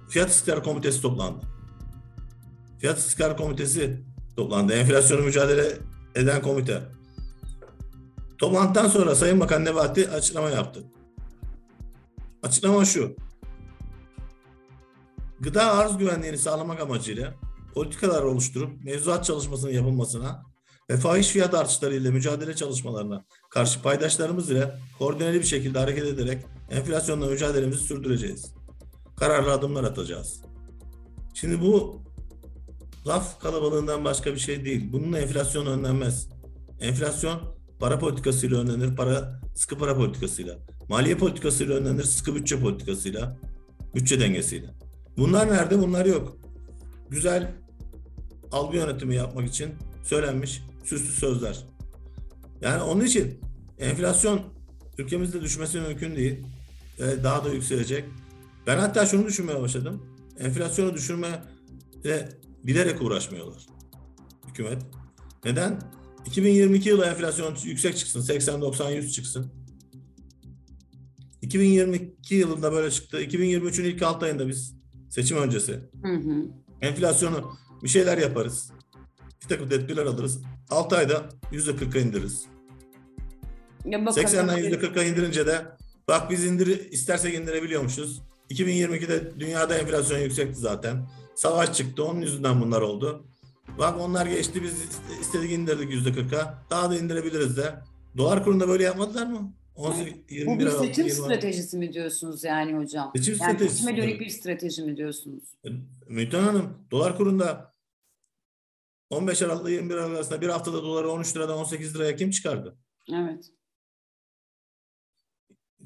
[0.09, 1.45] Fiyat İstikrar Komitesi toplandı.
[2.79, 4.03] Fiyat İstikrar Komitesi
[4.37, 4.73] toplandı.
[4.73, 5.79] Enflasyonu mücadele
[6.15, 6.83] eden komite.
[8.39, 10.85] Toplantıdan sonra Sayın Bakan Nebati açıklama yaptı.
[12.43, 13.17] Açıklama şu.
[15.41, 17.35] Gıda arz güvenliğini sağlamak amacıyla
[17.75, 20.43] politikalar oluşturup mevzuat çalışmasının yapılmasına
[20.91, 27.27] ve fahiş fiyat artışlarıyla mücadele çalışmalarına karşı paydaşlarımız ile koordineli bir şekilde hareket ederek enflasyonla
[27.27, 28.56] mücadelemizi sürdüreceğiz.
[29.17, 30.41] Kararlı adımlar atacağız.
[31.35, 32.03] Şimdi bu
[33.07, 34.93] laf kalabalığından başka bir şey değil.
[34.93, 36.29] Bununla enflasyon önlenmez.
[36.81, 37.41] Enflasyon
[37.79, 40.59] para politikasıyla önlenir, para sıkı para politikasıyla.
[40.89, 43.37] Maliye politikasıyla önlenir, sıkı bütçe politikasıyla,
[43.95, 44.75] bütçe dengesiyle.
[45.17, 45.79] Bunlar nerede?
[45.79, 46.37] Bunlar yok.
[47.11, 47.55] Güzel
[48.53, 49.75] algı yönetimi yapmak için
[50.05, 51.65] söylenmiş süslü sözler.
[52.61, 53.41] Yani onun için
[53.79, 54.41] enflasyon
[54.99, 56.47] ülkemizde düşmesi mümkün değil.
[57.01, 58.05] Ve daha da yükselecek.
[58.67, 60.03] Ben hatta şunu düşünmeye başladım.
[60.39, 61.43] Enflasyonu düşürmeye
[62.65, 63.67] bilerek uğraşmıyorlar
[64.49, 64.83] hükümet.
[65.45, 65.81] Neden?
[66.27, 68.21] 2022 yılı enflasyon yüksek çıksın.
[68.21, 69.53] 80, 90, 100 çıksın.
[71.43, 73.23] 2022 yılında böyle çıktı.
[73.23, 74.75] 2023'ün ilk 6 ayında biz
[75.11, 76.45] seçim öncesi Hı hı.
[76.81, 78.73] enflasyonu bir şeyler yaparız.
[79.43, 80.43] Bir takım tedbirler alırız.
[80.71, 82.47] 6 ayda %40'a indiririz.
[83.85, 84.27] Ya bakalım.
[84.27, 85.67] 80'den %40'a indirince de
[86.09, 88.23] bak biz indir istersek indirebiliyormuşuz.
[88.51, 91.09] 2022'de dünyada enflasyon yüksekti zaten.
[91.35, 92.05] Savaş çıktı.
[92.05, 93.27] Onun yüzünden bunlar oldu.
[93.79, 94.75] Bak onlar geçti biz
[95.21, 96.59] istedik indirdik %40'a.
[96.71, 97.75] Daha da indirebiliriz de.
[98.17, 99.55] Dolar kurunda böyle yapmadılar mı?
[99.75, 103.13] 18, Bu 21 bir seçim 20 stratejisi mi diyorsunuz yani hocam?
[103.17, 103.77] Seçim yani stratejisi.
[103.77, 105.45] seçime dönük bir strateji mi diyorsunuz?
[106.09, 107.75] Müjdan Hanım dolar kurunda
[109.11, 112.77] 15 Aralık ile 21 Aralık arasında bir haftada doları 13 liradan 18 liraya kim çıkardı?
[113.13, 113.45] Evet.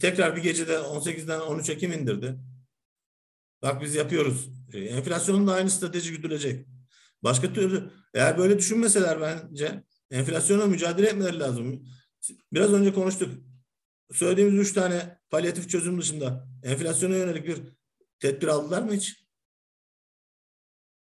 [0.01, 2.39] Tekrar bir gecede 18'den 13'e kim indirdi?
[3.63, 4.49] Bak biz yapıyoruz.
[4.73, 6.67] E, enflasyonun da aynı strateji güdülecek.
[7.23, 11.87] Başka türlü eğer böyle düşünmeseler bence enflasyona mücadele etmeleri lazım.
[12.53, 13.35] Biraz önce konuştuk.
[14.13, 17.59] Söylediğimiz üç tane palyatif çözüm dışında enflasyona yönelik bir
[18.19, 19.27] tedbir aldılar mı hiç?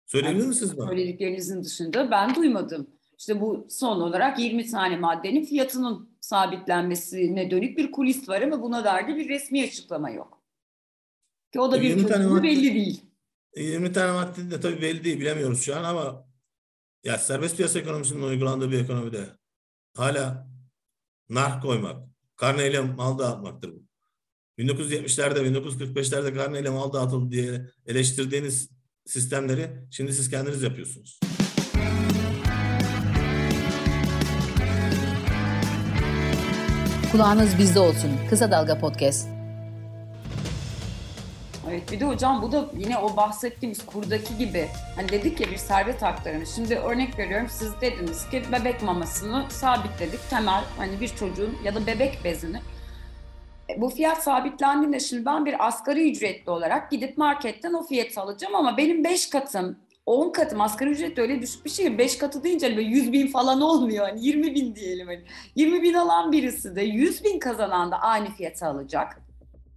[0.05, 0.87] Söyleyebilir misiniz bana?
[0.87, 2.87] Söylediklerinizin dışında ben duymadım.
[3.17, 8.83] İşte bu son olarak 20 tane maddenin fiyatının sabitlenmesine dönük bir kulis var ama buna
[8.83, 10.43] dair de bir resmi açıklama yok.
[11.53, 13.05] Ki o da bir 20 tane çözümü belli değil.
[13.57, 16.27] 20 tane madde de tabii belli değil bilemiyoruz şu an ama
[17.03, 19.29] ya serbest piyasa ekonomisinin uygulandığı bir ekonomide
[19.93, 20.47] hala
[21.29, 23.83] nar koymak, karneyle mal dağıtmaktır bu.
[24.59, 28.69] 1970'lerde, 1945'lerde karneyle mal dağıtıldı diye eleştirdiğiniz
[29.05, 31.19] sistemleri şimdi siz kendiniz yapıyorsunuz.
[37.13, 38.11] Kulağınız bizde olsun.
[38.29, 39.27] Kısa Dalga Podcast.
[41.69, 45.57] Evet bir de hocam bu da yine o bahsettiğimiz kurdaki gibi hani dedik ya bir
[45.57, 46.45] servet aktarımı.
[46.45, 51.87] Şimdi örnek veriyorum siz dediniz ki bebek mamasını sabitledik temel hani bir çocuğun ya da
[51.87, 52.57] bebek bezini.
[53.69, 58.55] E, Bu fiyat sabitlendiğinde şimdi ben bir asgari ücretli olarak gidip marketten o fiyatı alacağım
[58.55, 61.97] ama benim 5 katım 10 katım asgari ücret de öyle düşük bir şey.
[61.97, 64.07] 5 katı deyince hani böyle 100 bin falan olmuyor.
[64.07, 65.07] Hani 20 bin diyelim.
[65.07, 65.23] Hani
[65.55, 69.21] 20 bin alan birisi de 100 bin kazanan da aynı fiyatı alacak.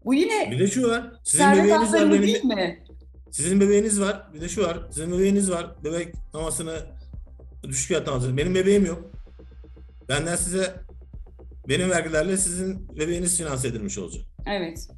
[0.04, 1.12] Bu yine Bir de şu var.
[1.24, 2.10] Sizin bebeğiniz var.
[2.10, 2.84] Benim, değil mi?
[3.30, 4.26] sizin bebeğiniz var.
[4.34, 4.78] Bir de şu var.
[4.90, 5.84] Sizin bebeğiniz var.
[5.84, 6.76] Bebek mamasını
[7.62, 8.36] düşük fiyattan alacaksınız.
[8.36, 9.02] Benim bebeğim yok.
[10.08, 10.74] Benden size
[11.68, 14.24] benim vergilerle sizin bebeğiniz finanse edilmiş olacak.
[14.46, 14.88] Evet.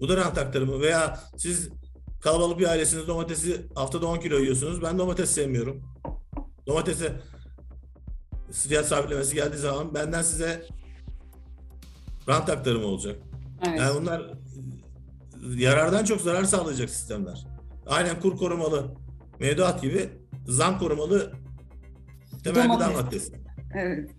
[0.00, 1.68] Bu da rant aktarımı veya siz
[2.20, 4.82] kalabalık bir ailesiniz domatesi haftada 10 kilo yiyorsunuz.
[4.82, 5.82] Ben domates sevmiyorum.
[6.66, 7.20] Domatese
[8.52, 10.66] fiyat sabitlemesi geldiği zaman benden size
[12.28, 13.16] rant aktarımı olacak.
[13.68, 13.80] Evet.
[13.80, 14.30] Yani bunlar
[15.56, 17.46] yarardan çok zarar sağlayacak sistemler.
[17.86, 18.94] Aynen kur korumalı
[19.40, 20.08] mevduat gibi
[20.46, 21.32] zam korumalı
[22.44, 23.32] temel gıda maddesi.
[23.74, 24.10] Evet.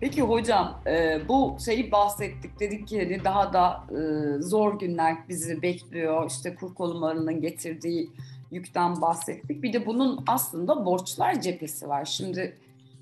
[0.00, 2.60] Peki hocam e, bu şeyi bahsettik.
[2.60, 3.98] Dedik ki hani daha da e,
[4.42, 6.30] zor günler bizi bekliyor.
[6.30, 8.10] İşte kur korumalarının getirdiği
[8.50, 9.62] yükten bahsettik.
[9.62, 12.04] Bir de bunun aslında borçlar cephesi var.
[12.04, 12.56] Şimdi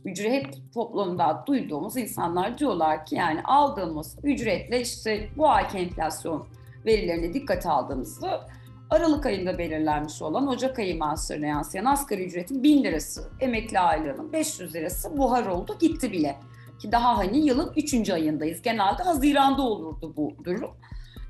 [0.04, 6.46] ücret toplumda duyduğumuz insanlar diyorlar ki yani aldığımız ücretle işte bu ayki enflasyon
[6.86, 8.48] verilerine dikkat aldığımızda
[8.90, 14.74] Aralık ayında belirlenmiş olan Ocak ayı maaşlarına yansıyan asgari ücretin 1000 lirası, emekli aylığının 500
[14.74, 16.36] lirası buhar oldu gitti bile.
[16.84, 18.10] Ki daha hani yılın 3.
[18.10, 18.62] ayındayız.
[18.62, 20.70] Genelde Haziran'da olurdu bu durum.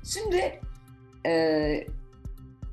[0.03, 0.59] Şimdi
[1.25, 1.87] e,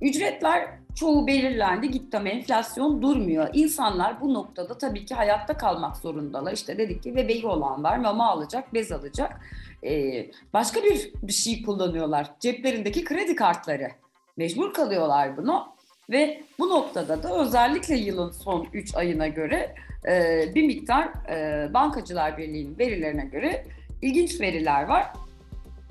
[0.00, 3.48] ücretler çoğu belirlendi gitti ama enflasyon durmuyor.
[3.52, 6.52] İnsanlar bu noktada tabii ki hayatta kalmak zorundalar.
[6.52, 9.40] İşte dedik ki bebeği olan var mama alacak, bez alacak.
[9.84, 12.30] Ee, başka bir, bir şey kullanıyorlar.
[12.40, 13.88] Ceplerindeki kredi kartları.
[14.36, 15.68] Mecbur kalıyorlar bunu.
[16.12, 19.74] Ve bu noktada da özellikle yılın son 3 ayına göre
[20.08, 23.64] e, bir miktar e, Bankacılar Birliği'nin verilerine göre
[24.02, 25.12] ilginç veriler var.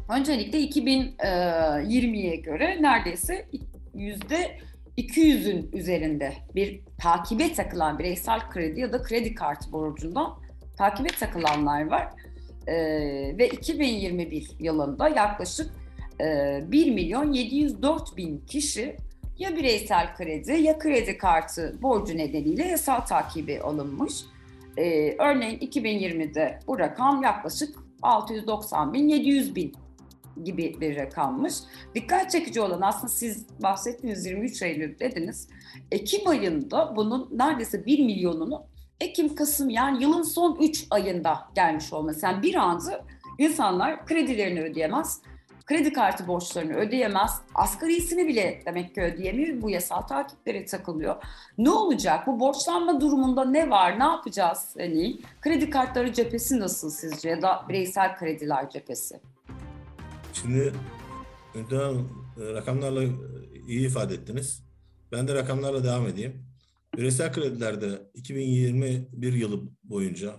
[0.09, 3.45] Öncelikle 2020'ye göre neredeyse
[3.93, 4.59] yüzde
[4.97, 10.39] 200'ün üzerinde bir takibe takılan bireysel kredi ya da kredi kartı borcundan
[10.77, 12.07] takibe takılanlar var.
[12.67, 12.73] Ee,
[13.37, 15.71] ve 2021 yılında yaklaşık
[16.21, 18.95] e, 1 milyon 704 bin kişi
[19.41, 24.13] ya bireysel kredi ya kredi kartı borcu nedeniyle yasal takibi alınmış.
[24.77, 29.73] Ee, örneğin 2020'de bu rakam yaklaşık 690 bin 700 bin
[30.43, 31.53] gibi bir rakammış.
[31.95, 35.49] Dikkat çekici olan aslında siz bahsettiğiniz 23 Eylül dediniz.
[35.91, 38.65] Ekim ayında bunun neredeyse 1 milyonunu
[38.99, 42.25] Ekim, Kasım yani yılın son 3 ayında gelmiş olması.
[42.25, 43.05] Yani bir anda
[43.37, 45.21] insanlar kredilerini ödeyemez,
[45.71, 49.61] kredi kartı borçlarını ödeyemez, asgarisini bile demek ki ödeyemiyor.
[49.61, 51.15] Bu yasal takiplere takılıyor.
[51.57, 52.27] Ne olacak?
[52.27, 53.99] Bu borçlanma durumunda ne var?
[53.99, 54.75] Ne yapacağız?
[54.77, 59.21] Hani kredi kartları cephesi nasıl sizce ya da bireysel krediler cephesi?
[60.33, 60.73] Şimdi
[61.71, 61.91] daha
[62.37, 63.03] rakamlarla
[63.67, 64.63] iyi ifade ettiniz.
[65.11, 66.45] Ben de rakamlarla devam edeyim.
[66.97, 70.35] Bireysel kredilerde 2021 yılı boyunca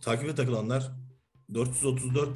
[0.00, 1.07] takibe takılanlar
[1.54, 2.28] 434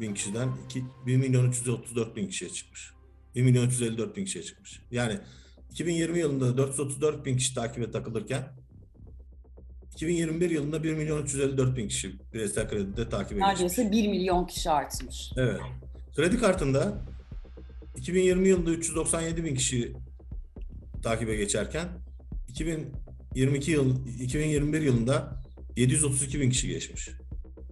[0.00, 2.92] bin kişiden 2, 1 milyon 334 bin kişiye çıkmış.
[3.34, 4.80] 1 milyon 354 bin kişiye çıkmış.
[4.90, 5.18] Yani
[5.70, 8.48] 2020 yılında 434 bin kişi takibe takılırken
[9.92, 14.04] 2021 yılında 1 milyon 354 bin kişi bireysel kredide takibe Neredeyse geçmiş.
[14.04, 15.32] 1 milyon kişi artmış.
[15.36, 15.60] Evet.
[16.16, 17.02] Kredi kartında
[17.96, 19.92] 2020 yılında 397 bin kişi
[21.02, 21.88] takibe geçerken
[22.48, 25.42] 2022 yıl 2021 yılında
[25.76, 27.10] 732 bin kişi geçmiş.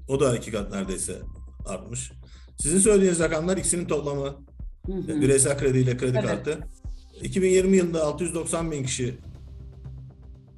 [0.08, 1.18] O da iki kat neredeyse
[1.66, 2.12] artmış.
[2.58, 4.36] Sizin söylediğiniz rakamlar ikisinin toplamı.
[4.86, 5.20] Hı hı.
[5.20, 6.28] Bireysel kredi ile kredi evet.
[6.28, 6.58] kartı.
[7.22, 9.18] 2020 yılında 690 bin kişi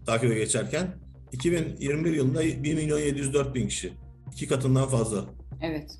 [0.06, 0.96] takibe geçerken
[1.32, 3.92] 2021 yılında 1 milyon 704 bin kişi.
[4.32, 5.24] iki katından fazla.
[5.62, 5.90] Evet.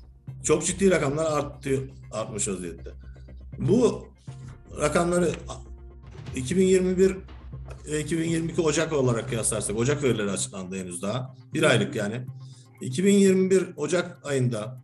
[0.43, 2.89] Çok ciddi rakamlar arttı, artmış vaziyette.
[3.57, 4.07] Bu
[4.81, 5.31] rakamları
[6.35, 7.15] 2021
[7.91, 11.35] ve 2022 Ocak olarak kıyaslarsak, Ocak verileri açıklandı henüz daha.
[11.53, 12.25] Bir aylık yani.
[12.81, 14.81] 2021 Ocak ayında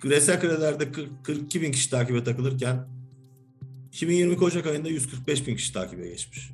[0.00, 2.88] küresel kredilerde 42 bin kişi takibe takılırken
[3.88, 6.50] 2022 Ocak ayında 145 bin kişi takibe geçmiş.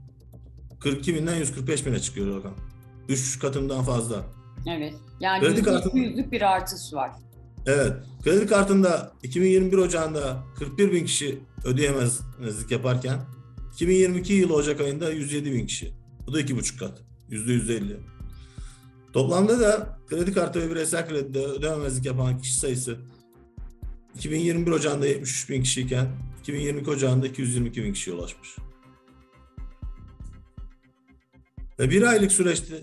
[0.80, 2.54] 42 binden 145 bine çıkıyor rakam.
[3.08, 4.24] 3 katından fazla.
[4.68, 4.94] Evet.
[5.20, 7.10] Yani kredi kartında, bir artış var.
[7.66, 7.92] Evet.
[8.24, 13.20] Kredi kartında 2021 Ocağı'nda 41 bin kişi ödeyemezlik yaparken
[13.74, 15.92] 2022 yılı Ocak ayında 107 bin kişi.
[16.26, 17.02] Bu da 2,5 kat.
[17.30, 17.96] %150.
[19.16, 22.98] Toplamda da kredi kartı ve bireysel kredide ödememezlik yapan kişi sayısı
[24.14, 26.08] 2021 Ocağı'nda 73 bin kişiyken
[26.40, 28.56] 2022 Ocağı'nda 222 bin kişiye ulaşmış.
[31.78, 32.82] Ve bir aylık süreçte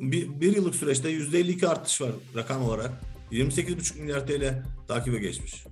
[0.00, 2.92] bir, bir yıllık süreçte yüzde 52 artış var rakam olarak.
[3.32, 5.64] 28,5 milyar TL takibe geçmiş.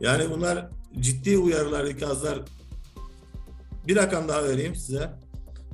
[0.00, 0.68] Yani bunlar
[1.00, 2.38] ciddi uyarılar, ikazlar.
[3.88, 5.29] Bir rakam daha vereyim size.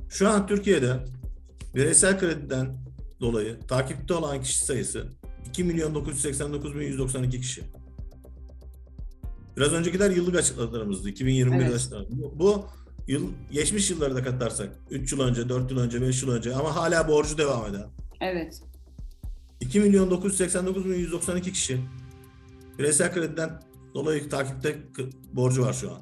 [0.09, 1.05] Şu an Türkiye'de
[1.75, 2.75] bireysel krediden
[3.21, 5.07] dolayı takipte olan kişi sayısı
[5.49, 7.63] 2 milyon 989 bin 192 kişi.
[9.57, 11.09] Biraz öncekiler yıllık açıklamalarımızdı.
[11.09, 11.75] 2021 evet.
[11.75, 12.19] açıklamalarımız.
[12.19, 12.65] Bu, bu
[13.07, 16.75] yıl geçmiş yılları da katarsak 3 yıl önce, 4 yıl önce, 5 yıl önce ama
[16.75, 17.85] hala borcu devam eden.
[18.21, 18.61] Evet.
[19.59, 21.79] 2 milyon 989 bin 192 kişi
[22.79, 23.59] bireysel krediden
[23.93, 24.77] dolayı takipte
[25.33, 26.01] borcu var şu an.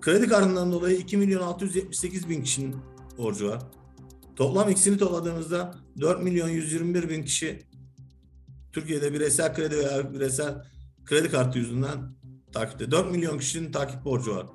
[0.00, 2.76] Kredi kartından dolayı 2 milyon 678 bin kişinin
[3.18, 3.62] borcu var.
[4.36, 7.62] Toplam ikisini topladığımızda 4 milyon 121 bin kişi
[8.72, 10.64] Türkiye'de bireysel kredi veya bireysel
[11.04, 12.16] kredi kartı yüzünden
[12.52, 12.90] takipte.
[12.90, 14.46] 4 milyon kişinin takip borcu var.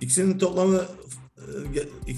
[0.00, 0.84] İkisinin toplamı
[2.06, 2.12] e,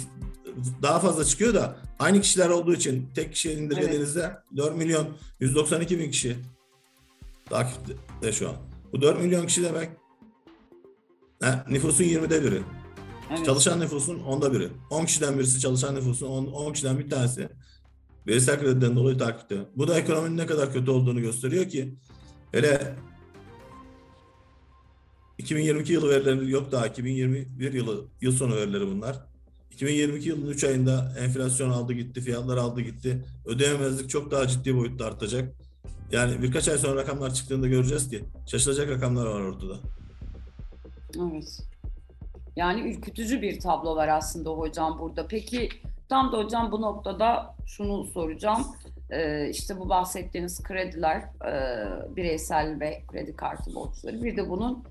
[0.82, 4.56] daha fazla çıkıyor da aynı kişiler olduğu için tek kişiye indirgediğinizde evet.
[4.56, 5.08] 4 milyon
[5.40, 6.36] 192 bin kişi
[7.50, 8.56] takipte şu an.
[8.92, 9.90] Bu 4 milyon kişi demek
[11.42, 12.62] Ha, nüfusun 20'de biri.
[13.30, 13.46] Evet.
[13.46, 14.68] Çalışan nüfusun onda biri.
[14.90, 17.48] 10 kişiden birisi çalışan nüfusun 10, 10 kişiden bir tanesi
[18.26, 19.56] verisel krediden dolayı takipte.
[19.76, 21.94] Bu da ekonominin ne kadar kötü olduğunu gösteriyor ki
[22.52, 22.96] hele
[25.38, 29.26] 2022 yılı verileri yok daha 2021 yılı yıl sonu verileri bunlar.
[29.70, 33.24] 2022 yılının 3 ayında enflasyon aldı gitti, fiyatlar aldı gitti.
[33.46, 35.54] Ödeyemezlik çok daha ciddi boyutta artacak.
[36.12, 39.74] Yani birkaç ay sonra rakamlar çıktığında göreceğiz ki şaşılacak rakamlar var ortada.
[41.16, 41.69] Evet.
[42.56, 45.26] Yani ürkütücü bir tablo var aslında hocam burada.
[45.26, 45.68] Peki
[46.08, 48.66] tam da hocam bu noktada şunu soracağım.
[49.10, 54.22] Ee, işte bu bahsettiğiniz krediler, e, bireysel ve kredi kartı borçları.
[54.22, 54.84] Bir de bunun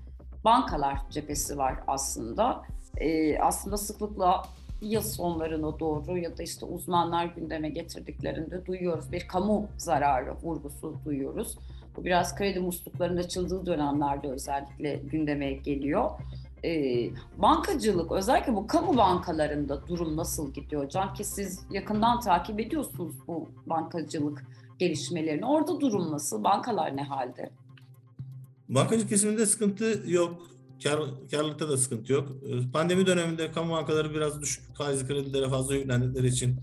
[0.44, 2.62] bankalar cephesi var aslında.
[2.96, 4.42] Ee, aslında sıklıkla
[4.82, 9.12] yıl sonlarına doğru ya da işte uzmanlar gündeme getirdiklerinde duyuyoruz.
[9.12, 11.58] Bir kamu zararı vurgusu duyuyoruz.
[11.96, 16.10] Bu biraz kredi musluklarının açıldığı dönemlerde özellikle gündeme geliyor.
[16.64, 23.14] Ee, bankacılık özellikle bu kamu bankalarında durum nasıl gidiyor hocam ki siz yakından takip ediyorsunuz
[23.26, 24.44] bu bankacılık
[24.78, 25.46] gelişmelerini.
[25.46, 26.44] Orada durum nasıl?
[26.44, 27.50] Bankalar ne halde?
[28.68, 30.46] Bankacılık kesiminde sıkıntı yok.
[30.82, 32.28] Kar, karlılıkta da sıkıntı yok.
[32.46, 36.56] Ee, Pandemi döneminde kamu bankaları biraz düşük faizli kredilere fazla yüklendikleri için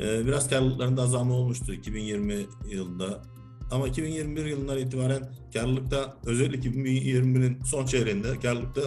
[0.00, 2.34] e, biraz karlılıklarında azalma olmuştu 2020
[2.70, 3.22] yılında.
[3.70, 8.82] Ama 2021 yılından itibaren karlılıkta özellikle 2021'in son çeyreğinde karlılıkta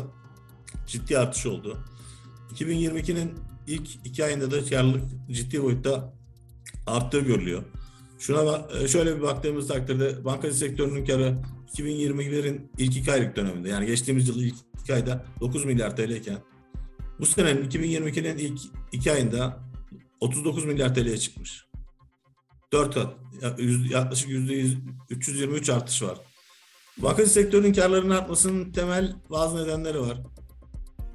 [0.88, 1.77] ciddi artış oldu.
[2.53, 3.33] 2022'nin
[3.67, 6.13] ilk iki ayında da karlılık ciddi boyutta
[6.88, 7.63] arttığı görülüyor.
[8.19, 11.38] Şuna e, şöyle bir baktığımız takdirde bankacı sektörünün karı
[11.73, 16.38] 2021'in ilk iki aylık döneminde yani geçtiğimiz yıl ilk iki ayda 9 milyar TL iken
[17.19, 18.59] bu senenin 2022'nin ilk
[18.91, 19.59] iki ayında
[20.19, 21.65] 39 milyar TL'ye çıkmış.
[22.73, 23.13] 4 kat.
[23.89, 24.77] Yaklaşık %100,
[25.09, 26.17] 323 artış var.
[26.97, 30.17] Bankacı sektörünün karlarının artmasının temel bazı nedenleri var.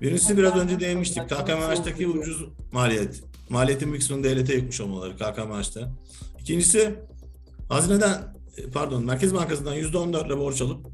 [0.00, 1.28] Birincisi biraz önce değinmiştik.
[1.28, 3.22] KKMH'daki ucuz maliyet.
[3.48, 5.86] Maliyetin bir kısmını devlete yıkmış olmaları KKMH'te.
[6.40, 6.94] İkincisi
[7.68, 8.36] hazineden
[8.72, 10.86] pardon Merkez Bankası'ndan %14 ile borç alıp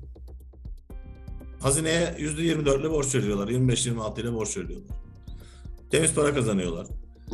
[1.61, 3.49] hazineye %24 ile borç veriyorlar.
[3.49, 4.97] 25-26 ile borç veriyorlar.
[5.91, 6.87] Temiz para kazanıyorlar.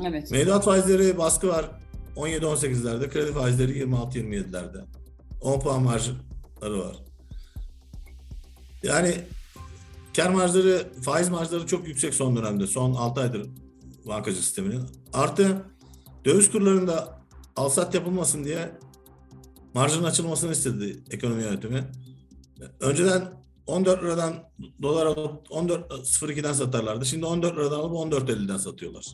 [0.06, 0.30] Evet.
[0.30, 1.70] Mevduat faizleri baskı var.
[2.16, 4.84] 17-18'lerde, kredi faizleri 26-27'lerde.
[5.40, 6.96] 10 puan marjları var.
[8.82, 9.14] Yani
[10.16, 12.66] kar marjları, faiz marjları çok yüksek son dönemde.
[12.66, 13.46] Son 6 aydır
[14.06, 14.82] bankacılık sisteminin.
[15.12, 15.64] Artı
[16.24, 17.22] döviz kurlarında
[17.56, 18.78] alsat yapılmasın diye
[19.74, 21.84] marjın açılmasını istedi ekonomi yönetimi.
[22.80, 24.34] Önceden 14 liradan
[24.82, 27.06] dolar alıp 14.02'den satarlardı.
[27.06, 29.06] Şimdi 14 liradan alıp 14.50'den satıyorlar.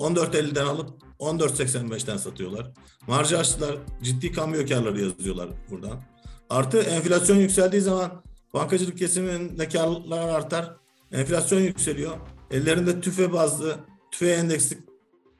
[0.00, 2.70] 14.50'den alıp 14.85'ten satıyorlar.
[3.06, 3.76] Marjı açtılar.
[4.02, 6.02] Ciddi kamyo karları yazıyorlar buradan.
[6.50, 8.22] Artı enflasyon yükseldiği zaman
[8.54, 10.76] bankacılık kesiminde karlar artar.
[11.12, 12.16] Enflasyon yükseliyor.
[12.50, 13.76] Ellerinde tüfe bazlı,
[14.10, 14.78] tüfe endeksli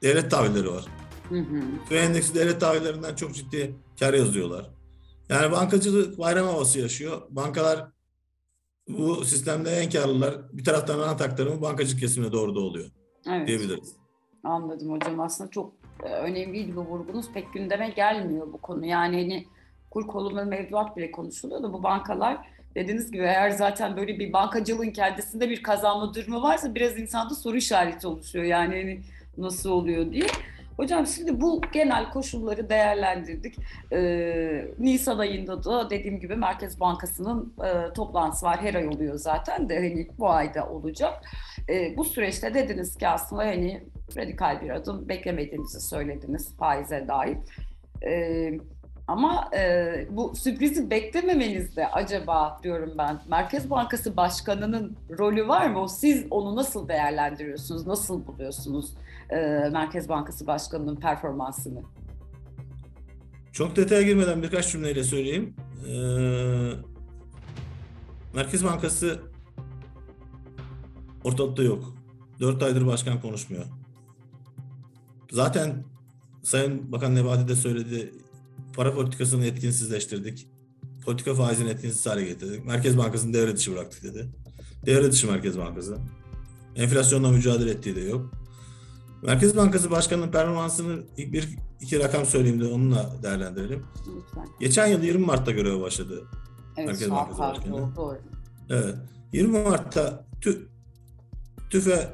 [0.01, 0.85] devlet tahvilleri var.
[1.29, 1.61] Hı hı.
[1.83, 4.69] Tüfe endeksli devlet tahvillerinden çok ciddi kar yazıyorlar.
[5.29, 7.21] Yani bankacılık bayram havası yaşıyor.
[7.29, 7.87] Bankalar
[8.89, 10.35] bu sistemde en karlılar.
[10.53, 12.89] Bir taraftan rant aktarımı bankacılık kesimine doğru da oluyor
[13.29, 13.47] Evet.
[13.47, 13.95] diyebiliriz.
[14.43, 15.19] Anladım hocam.
[15.19, 17.31] Aslında çok e, önemliydi bu vurgunuz.
[17.33, 18.85] Pek gündeme gelmiyor bu konu.
[18.85, 19.47] Yani hani
[19.91, 24.91] kur ve mevduat bile konuşuluyor da bu bankalar dediğiniz gibi eğer zaten böyle bir bankacılığın
[24.91, 28.45] kendisinde bir kazanma durumu varsa biraz insanda soru işareti oluşuyor.
[28.45, 29.01] Yani hani
[29.37, 30.27] nasıl oluyor diye.
[30.77, 33.55] Hocam şimdi bu genel koşulları değerlendirdik.
[33.91, 38.61] Ee, Nisan ayında da dediğim gibi Merkez Bankası'nın e, toplantısı var.
[38.61, 41.13] Her ay oluyor zaten de hani bu ayda olacak.
[41.69, 43.83] Ee, bu süreçte dediniz ki aslında hani
[44.17, 47.37] radikal bir adım beklemediğinizi söylediniz faize dair.
[48.05, 48.59] Ee,
[49.07, 55.89] ama e, bu sürprizi beklememenizde acaba diyorum ben Merkez Bankası Başkanı'nın rolü var mı?
[55.89, 57.87] Siz onu nasıl değerlendiriyorsunuz?
[57.87, 58.93] Nasıl buluyorsunuz
[59.29, 59.35] e,
[59.71, 61.81] Merkez Bankası Başkanı'nın performansını?
[63.51, 65.55] Çok detaya girmeden birkaç cümleyle söyleyeyim.
[65.87, 66.71] Ee,
[68.33, 69.19] Merkez Bankası
[71.23, 71.93] ortalıkta yok.
[72.39, 73.65] Dört aydır başkan konuşmuyor.
[75.31, 75.83] Zaten
[76.43, 78.13] Sayın Bakan Nebati de söyledi.
[78.77, 80.47] Para politikasını etkinsizleştirdik.
[81.05, 82.65] Politika faizini etkinsiz hale getirdik.
[82.65, 84.27] Merkez Bankası'nı devre dışı bıraktık dedi.
[84.85, 85.97] Devre dışı Merkez Bankası.
[86.75, 88.31] Enflasyonla mücadele ettiği de yok.
[89.23, 91.49] Merkez Bankası Başkanı'nın performansını bir
[91.81, 93.85] iki rakam söyleyeyim de onunla değerlendirelim.
[94.17, 94.47] Lütfen.
[94.59, 96.23] Geçen yıl 20 Mart'ta göreve başladı.
[96.77, 97.71] Evet, Merkez Bankası Başkanı.
[97.71, 98.17] doğru, doğru.
[98.69, 98.95] Evet.
[99.33, 100.67] 20 Mart'ta tü,
[101.69, 102.13] tüfe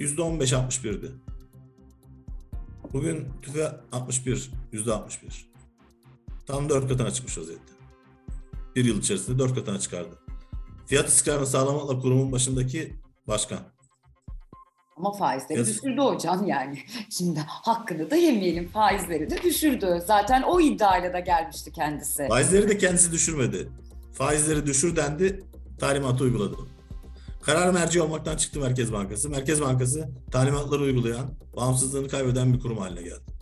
[0.00, 1.10] %15-61'di.
[2.92, 5.51] Bugün tüfe 61, %61.
[6.46, 7.72] Tam 4 katına çıkmış vaziyette.
[8.76, 10.18] Bir yıl içerisinde 4 katına çıkardı.
[10.86, 12.96] fiyat istikrarını sağlamakla kurumun başındaki
[13.28, 13.60] başkan.
[14.96, 15.68] Ama faizleri yes.
[15.68, 16.78] düşürdü hocam yani.
[17.10, 18.68] Şimdi hakkını da yemeyelim.
[18.68, 20.02] Faizleri de düşürdü.
[20.06, 22.28] Zaten o iddiayla da gelmişti kendisi.
[22.28, 23.68] Faizleri de kendisi düşürmedi.
[24.12, 25.44] Faizleri düşür dendi,
[25.78, 26.56] talimatı uyguladı.
[27.42, 29.30] Karar merci olmaktan çıktı Merkez Bankası.
[29.30, 33.32] Merkez Bankası talimatları uygulayan, bağımsızlığını kaybeden bir kurum haline geldi.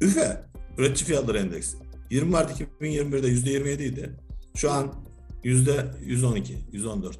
[0.00, 0.42] ÜFE,
[0.78, 1.83] Üretici Fiyatları Endeksi.
[2.14, 4.10] 20 Mart 2021'de %27 idi.
[4.56, 4.94] Şu an
[5.44, 7.18] %112, 114.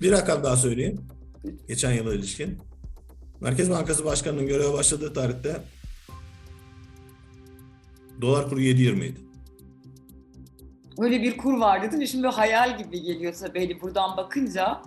[0.00, 1.00] Bir rakam daha söyleyeyim.
[1.68, 2.58] Geçen yıla ilişkin.
[3.40, 5.60] Merkez Bankası Başkanı'nın göreve başladığı tarihte
[8.20, 9.20] dolar kuru 7.20 idi.
[10.98, 12.08] Öyle bir kur vardı değil mi?
[12.08, 14.82] Şimdi hayal gibi geliyor tabii hani buradan bakınca.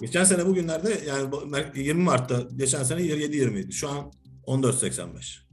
[0.00, 1.28] Geçen sene bugünlerde yani
[1.74, 3.72] 20 Mart'ta geçen sene 7.20 idi.
[3.72, 4.12] Şu an
[4.46, 5.43] 14.85.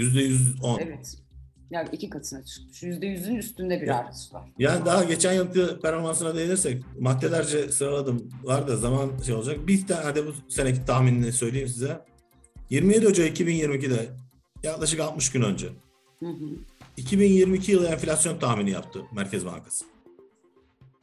[0.00, 0.80] %110.
[0.80, 1.16] Evet.
[1.70, 2.82] Yani iki katına çıkmış.
[2.82, 4.48] Yüzde yüzün üstünde bir ya, artış var.
[4.58, 8.28] Yani daha geçen yılki performansına değinirsek maddelerce sıraladım.
[8.42, 9.66] Var da zaman şey olacak.
[9.66, 12.00] Bir tane de bu seneki tahminini söyleyeyim size.
[12.70, 14.08] 27 Ocak 2022'de
[14.62, 15.68] yaklaşık 60 gün önce
[16.20, 16.46] hı hı.
[16.96, 19.84] 2022 yılı enflasyon tahmini yaptı Merkez Bankası.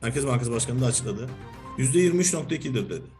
[0.01, 1.29] Merkez Bankası Başkanı da açıkladı.
[1.77, 3.16] %23.2'dir dedi.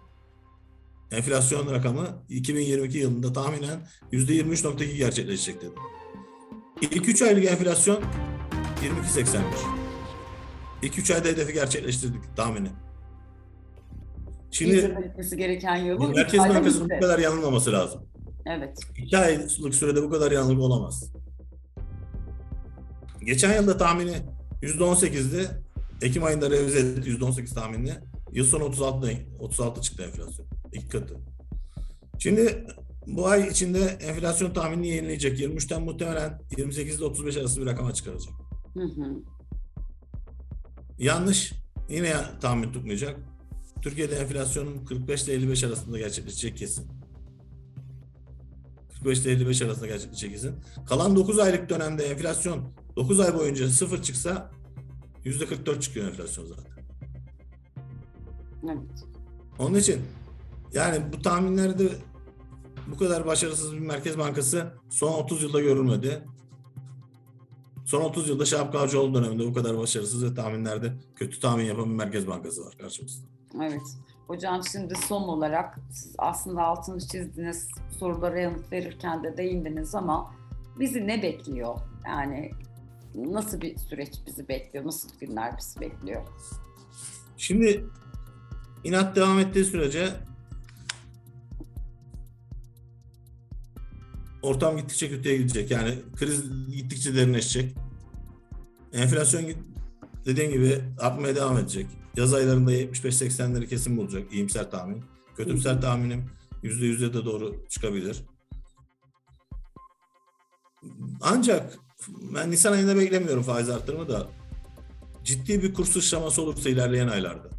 [1.12, 3.80] Enflasyon rakamı 2022 yılında tahminen
[4.12, 5.74] %23.2 gerçekleşecek dedi.
[6.82, 8.04] İlk 3 aylık enflasyon
[9.16, 9.40] 22.81.
[10.82, 12.70] İlk 3 ayda hedefi gerçekleştirdik tahmini.
[14.52, 14.98] Şimdi
[15.38, 18.02] gereken yıl Merkez Bankası'nın bu kadar yanılmaması lazım.
[18.46, 18.80] Evet.
[18.98, 21.14] 2 aylık sürede bu kadar yanılgı olamaz.
[23.26, 24.16] Geçen yılda tahmini
[24.62, 25.48] %18'di.
[26.02, 27.94] Ekim ayında revize etti %18 tahminini.
[28.32, 30.48] Yıl sonu 36, 36 çıktı enflasyon.
[30.92, 31.16] Katı.
[32.20, 32.66] Şimdi
[33.08, 35.40] bu ay içinde enflasyon tahminini yenileyecek.
[35.40, 38.34] 23'ten muhtemelen 28 ile 35 arası bir rakama çıkaracak.
[38.74, 39.24] Hı hı.
[41.00, 41.54] Yanlış.
[41.90, 43.20] Yine tahmin tutmayacak.
[43.82, 46.88] Türkiye'de enflasyonun 45 ile 55 arasında gerçekleşecek kesin.
[48.94, 50.56] 45 ile 55 arasında gerçekleşecek kesin.
[50.90, 52.64] Kalan 9 aylık dönemde enflasyon
[52.96, 54.52] 9 ay boyunca sıfır çıksa
[55.26, 56.78] %44 çıkıyor enflasyon zaten.
[58.64, 59.06] Evet.
[59.60, 60.02] Onun için
[60.74, 61.90] yani bu tahminlerde
[62.88, 66.24] bu kadar başarısız bir Merkez Bankası son 30 yılda görülmedi.
[67.86, 71.96] Son 30 yılda Şahap Kavcıoğlu döneminde bu kadar başarısız ve tahminlerde kötü tahmin yapan bir
[71.96, 73.28] Merkez Bankası var karşımızda.
[73.64, 73.82] Evet.
[74.28, 77.68] Hocam şimdi son olarak siz aslında altını çizdiniz,
[78.00, 80.36] sorulara yanıt verirken de değindiniz ama
[80.80, 81.80] bizi ne bekliyor?
[82.06, 82.52] Yani
[83.16, 84.86] nasıl bir süreç bizi bekliyor?
[84.86, 86.22] Nasıl günler bizi bekliyor?
[87.38, 87.86] Şimdi
[88.84, 90.10] inat devam ettiği sürece
[94.48, 95.72] ortam gittikçe kötüye gidecek.
[95.72, 96.44] Yani kriz
[96.76, 97.76] gittikçe derinleşecek.
[98.94, 99.46] Enflasyon
[100.26, 101.86] dediğin gibi artmaya devam edecek.
[102.16, 104.34] Yaz aylarında 75-80'leri kesin bulacak.
[104.34, 105.04] İyimser tahmin.
[105.38, 106.26] Kötümser tahminim
[106.64, 108.22] %100'e de doğru çıkabilir.
[111.22, 111.78] Ancak
[112.36, 114.28] ben Nisan ayında beklemiyorum faiz arttırımı da
[115.24, 117.50] ciddi bir kur sıçraması olursa ilerleyen aylarda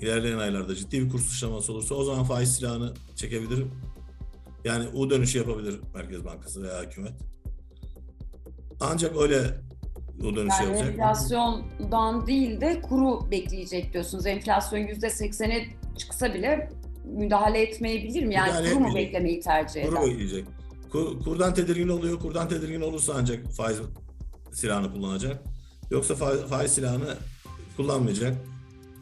[0.00, 3.66] ilerleyen aylarda ciddi bir kur sıçraması olursa o zaman faiz silahını çekebilir
[4.66, 7.12] yani U dönüşü yapabilir Merkez Bankası veya hükümet.
[8.80, 9.40] Ancak öyle
[10.20, 10.88] U dönüşü yani yapacak.
[10.88, 14.26] Enflasyondan değil de kuru bekleyecek diyorsunuz.
[14.26, 15.66] Enflasyon yüzde seksene
[15.98, 16.70] çıksa bile
[17.04, 18.34] müdahale etmeyebilir mi?
[18.34, 19.90] Yani müdahale kuru mu beklemeyi tercih eder?
[19.90, 20.44] Kuru bekleyecek.
[20.92, 22.20] Kur, kurdan tedirgin oluyor.
[22.20, 23.78] Kurdan tedirgin olursa ancak faiz
[24.52, 25.42] silahını kullanacak.
[25.90, 27.16] Yoksa faiz, faiz silahını
[27.76, 28.36] kullanmayacak.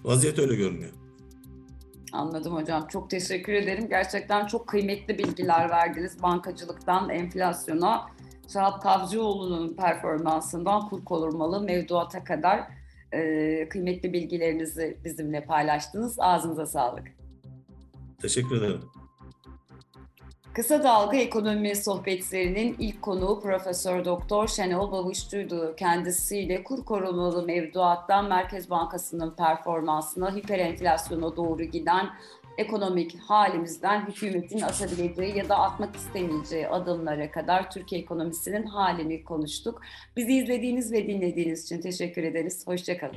[0.05, 0.91] Vaziyet öyle görünüyor.
[2.15, 2.87] Anladım hocam.
[2.89, 3.89] Çok teşekkür ederim.
[3.89, 6.23] Gerçekten çok kıymetli bilgiler verdiniz.
[6.23, 8.07] Bankacılıktan enflasyona,
[8.53, 12.65] Şahap Kavcıoğlu'nun performansından kur korumalı mevduata kadar
[13.13, 16.17] e, kıymetli bilgilerinizi bizimle paylaştınız.
[16.21, 17.07] Ağzınıza sağlık.
[18.23, 18.81] Teşekkür ederim.
[20.55, 25.75] Kısa Dalga Ekonomi Sohbetlerinin ilk konuğu Profesör Doktor Şenol Babuşçu'ydu.
[25.77, 32.07] Kendisiyle kur korumalı mevduattan Merkez Bankası'nın performansına, hiperenflasyona doğru giden
[32.59, 39.81] ekonomik halimizden hükümetin atabileceği ya da atmak istemeyeceği adımlara kadar Türkiye ekonomisinin halini konuştuk.
[40.17, 42.67] Bizi izlediğiniz ve dinlediğiniz için teşekkür ederiz.
[42.67, 43.17] Hoşçakalın.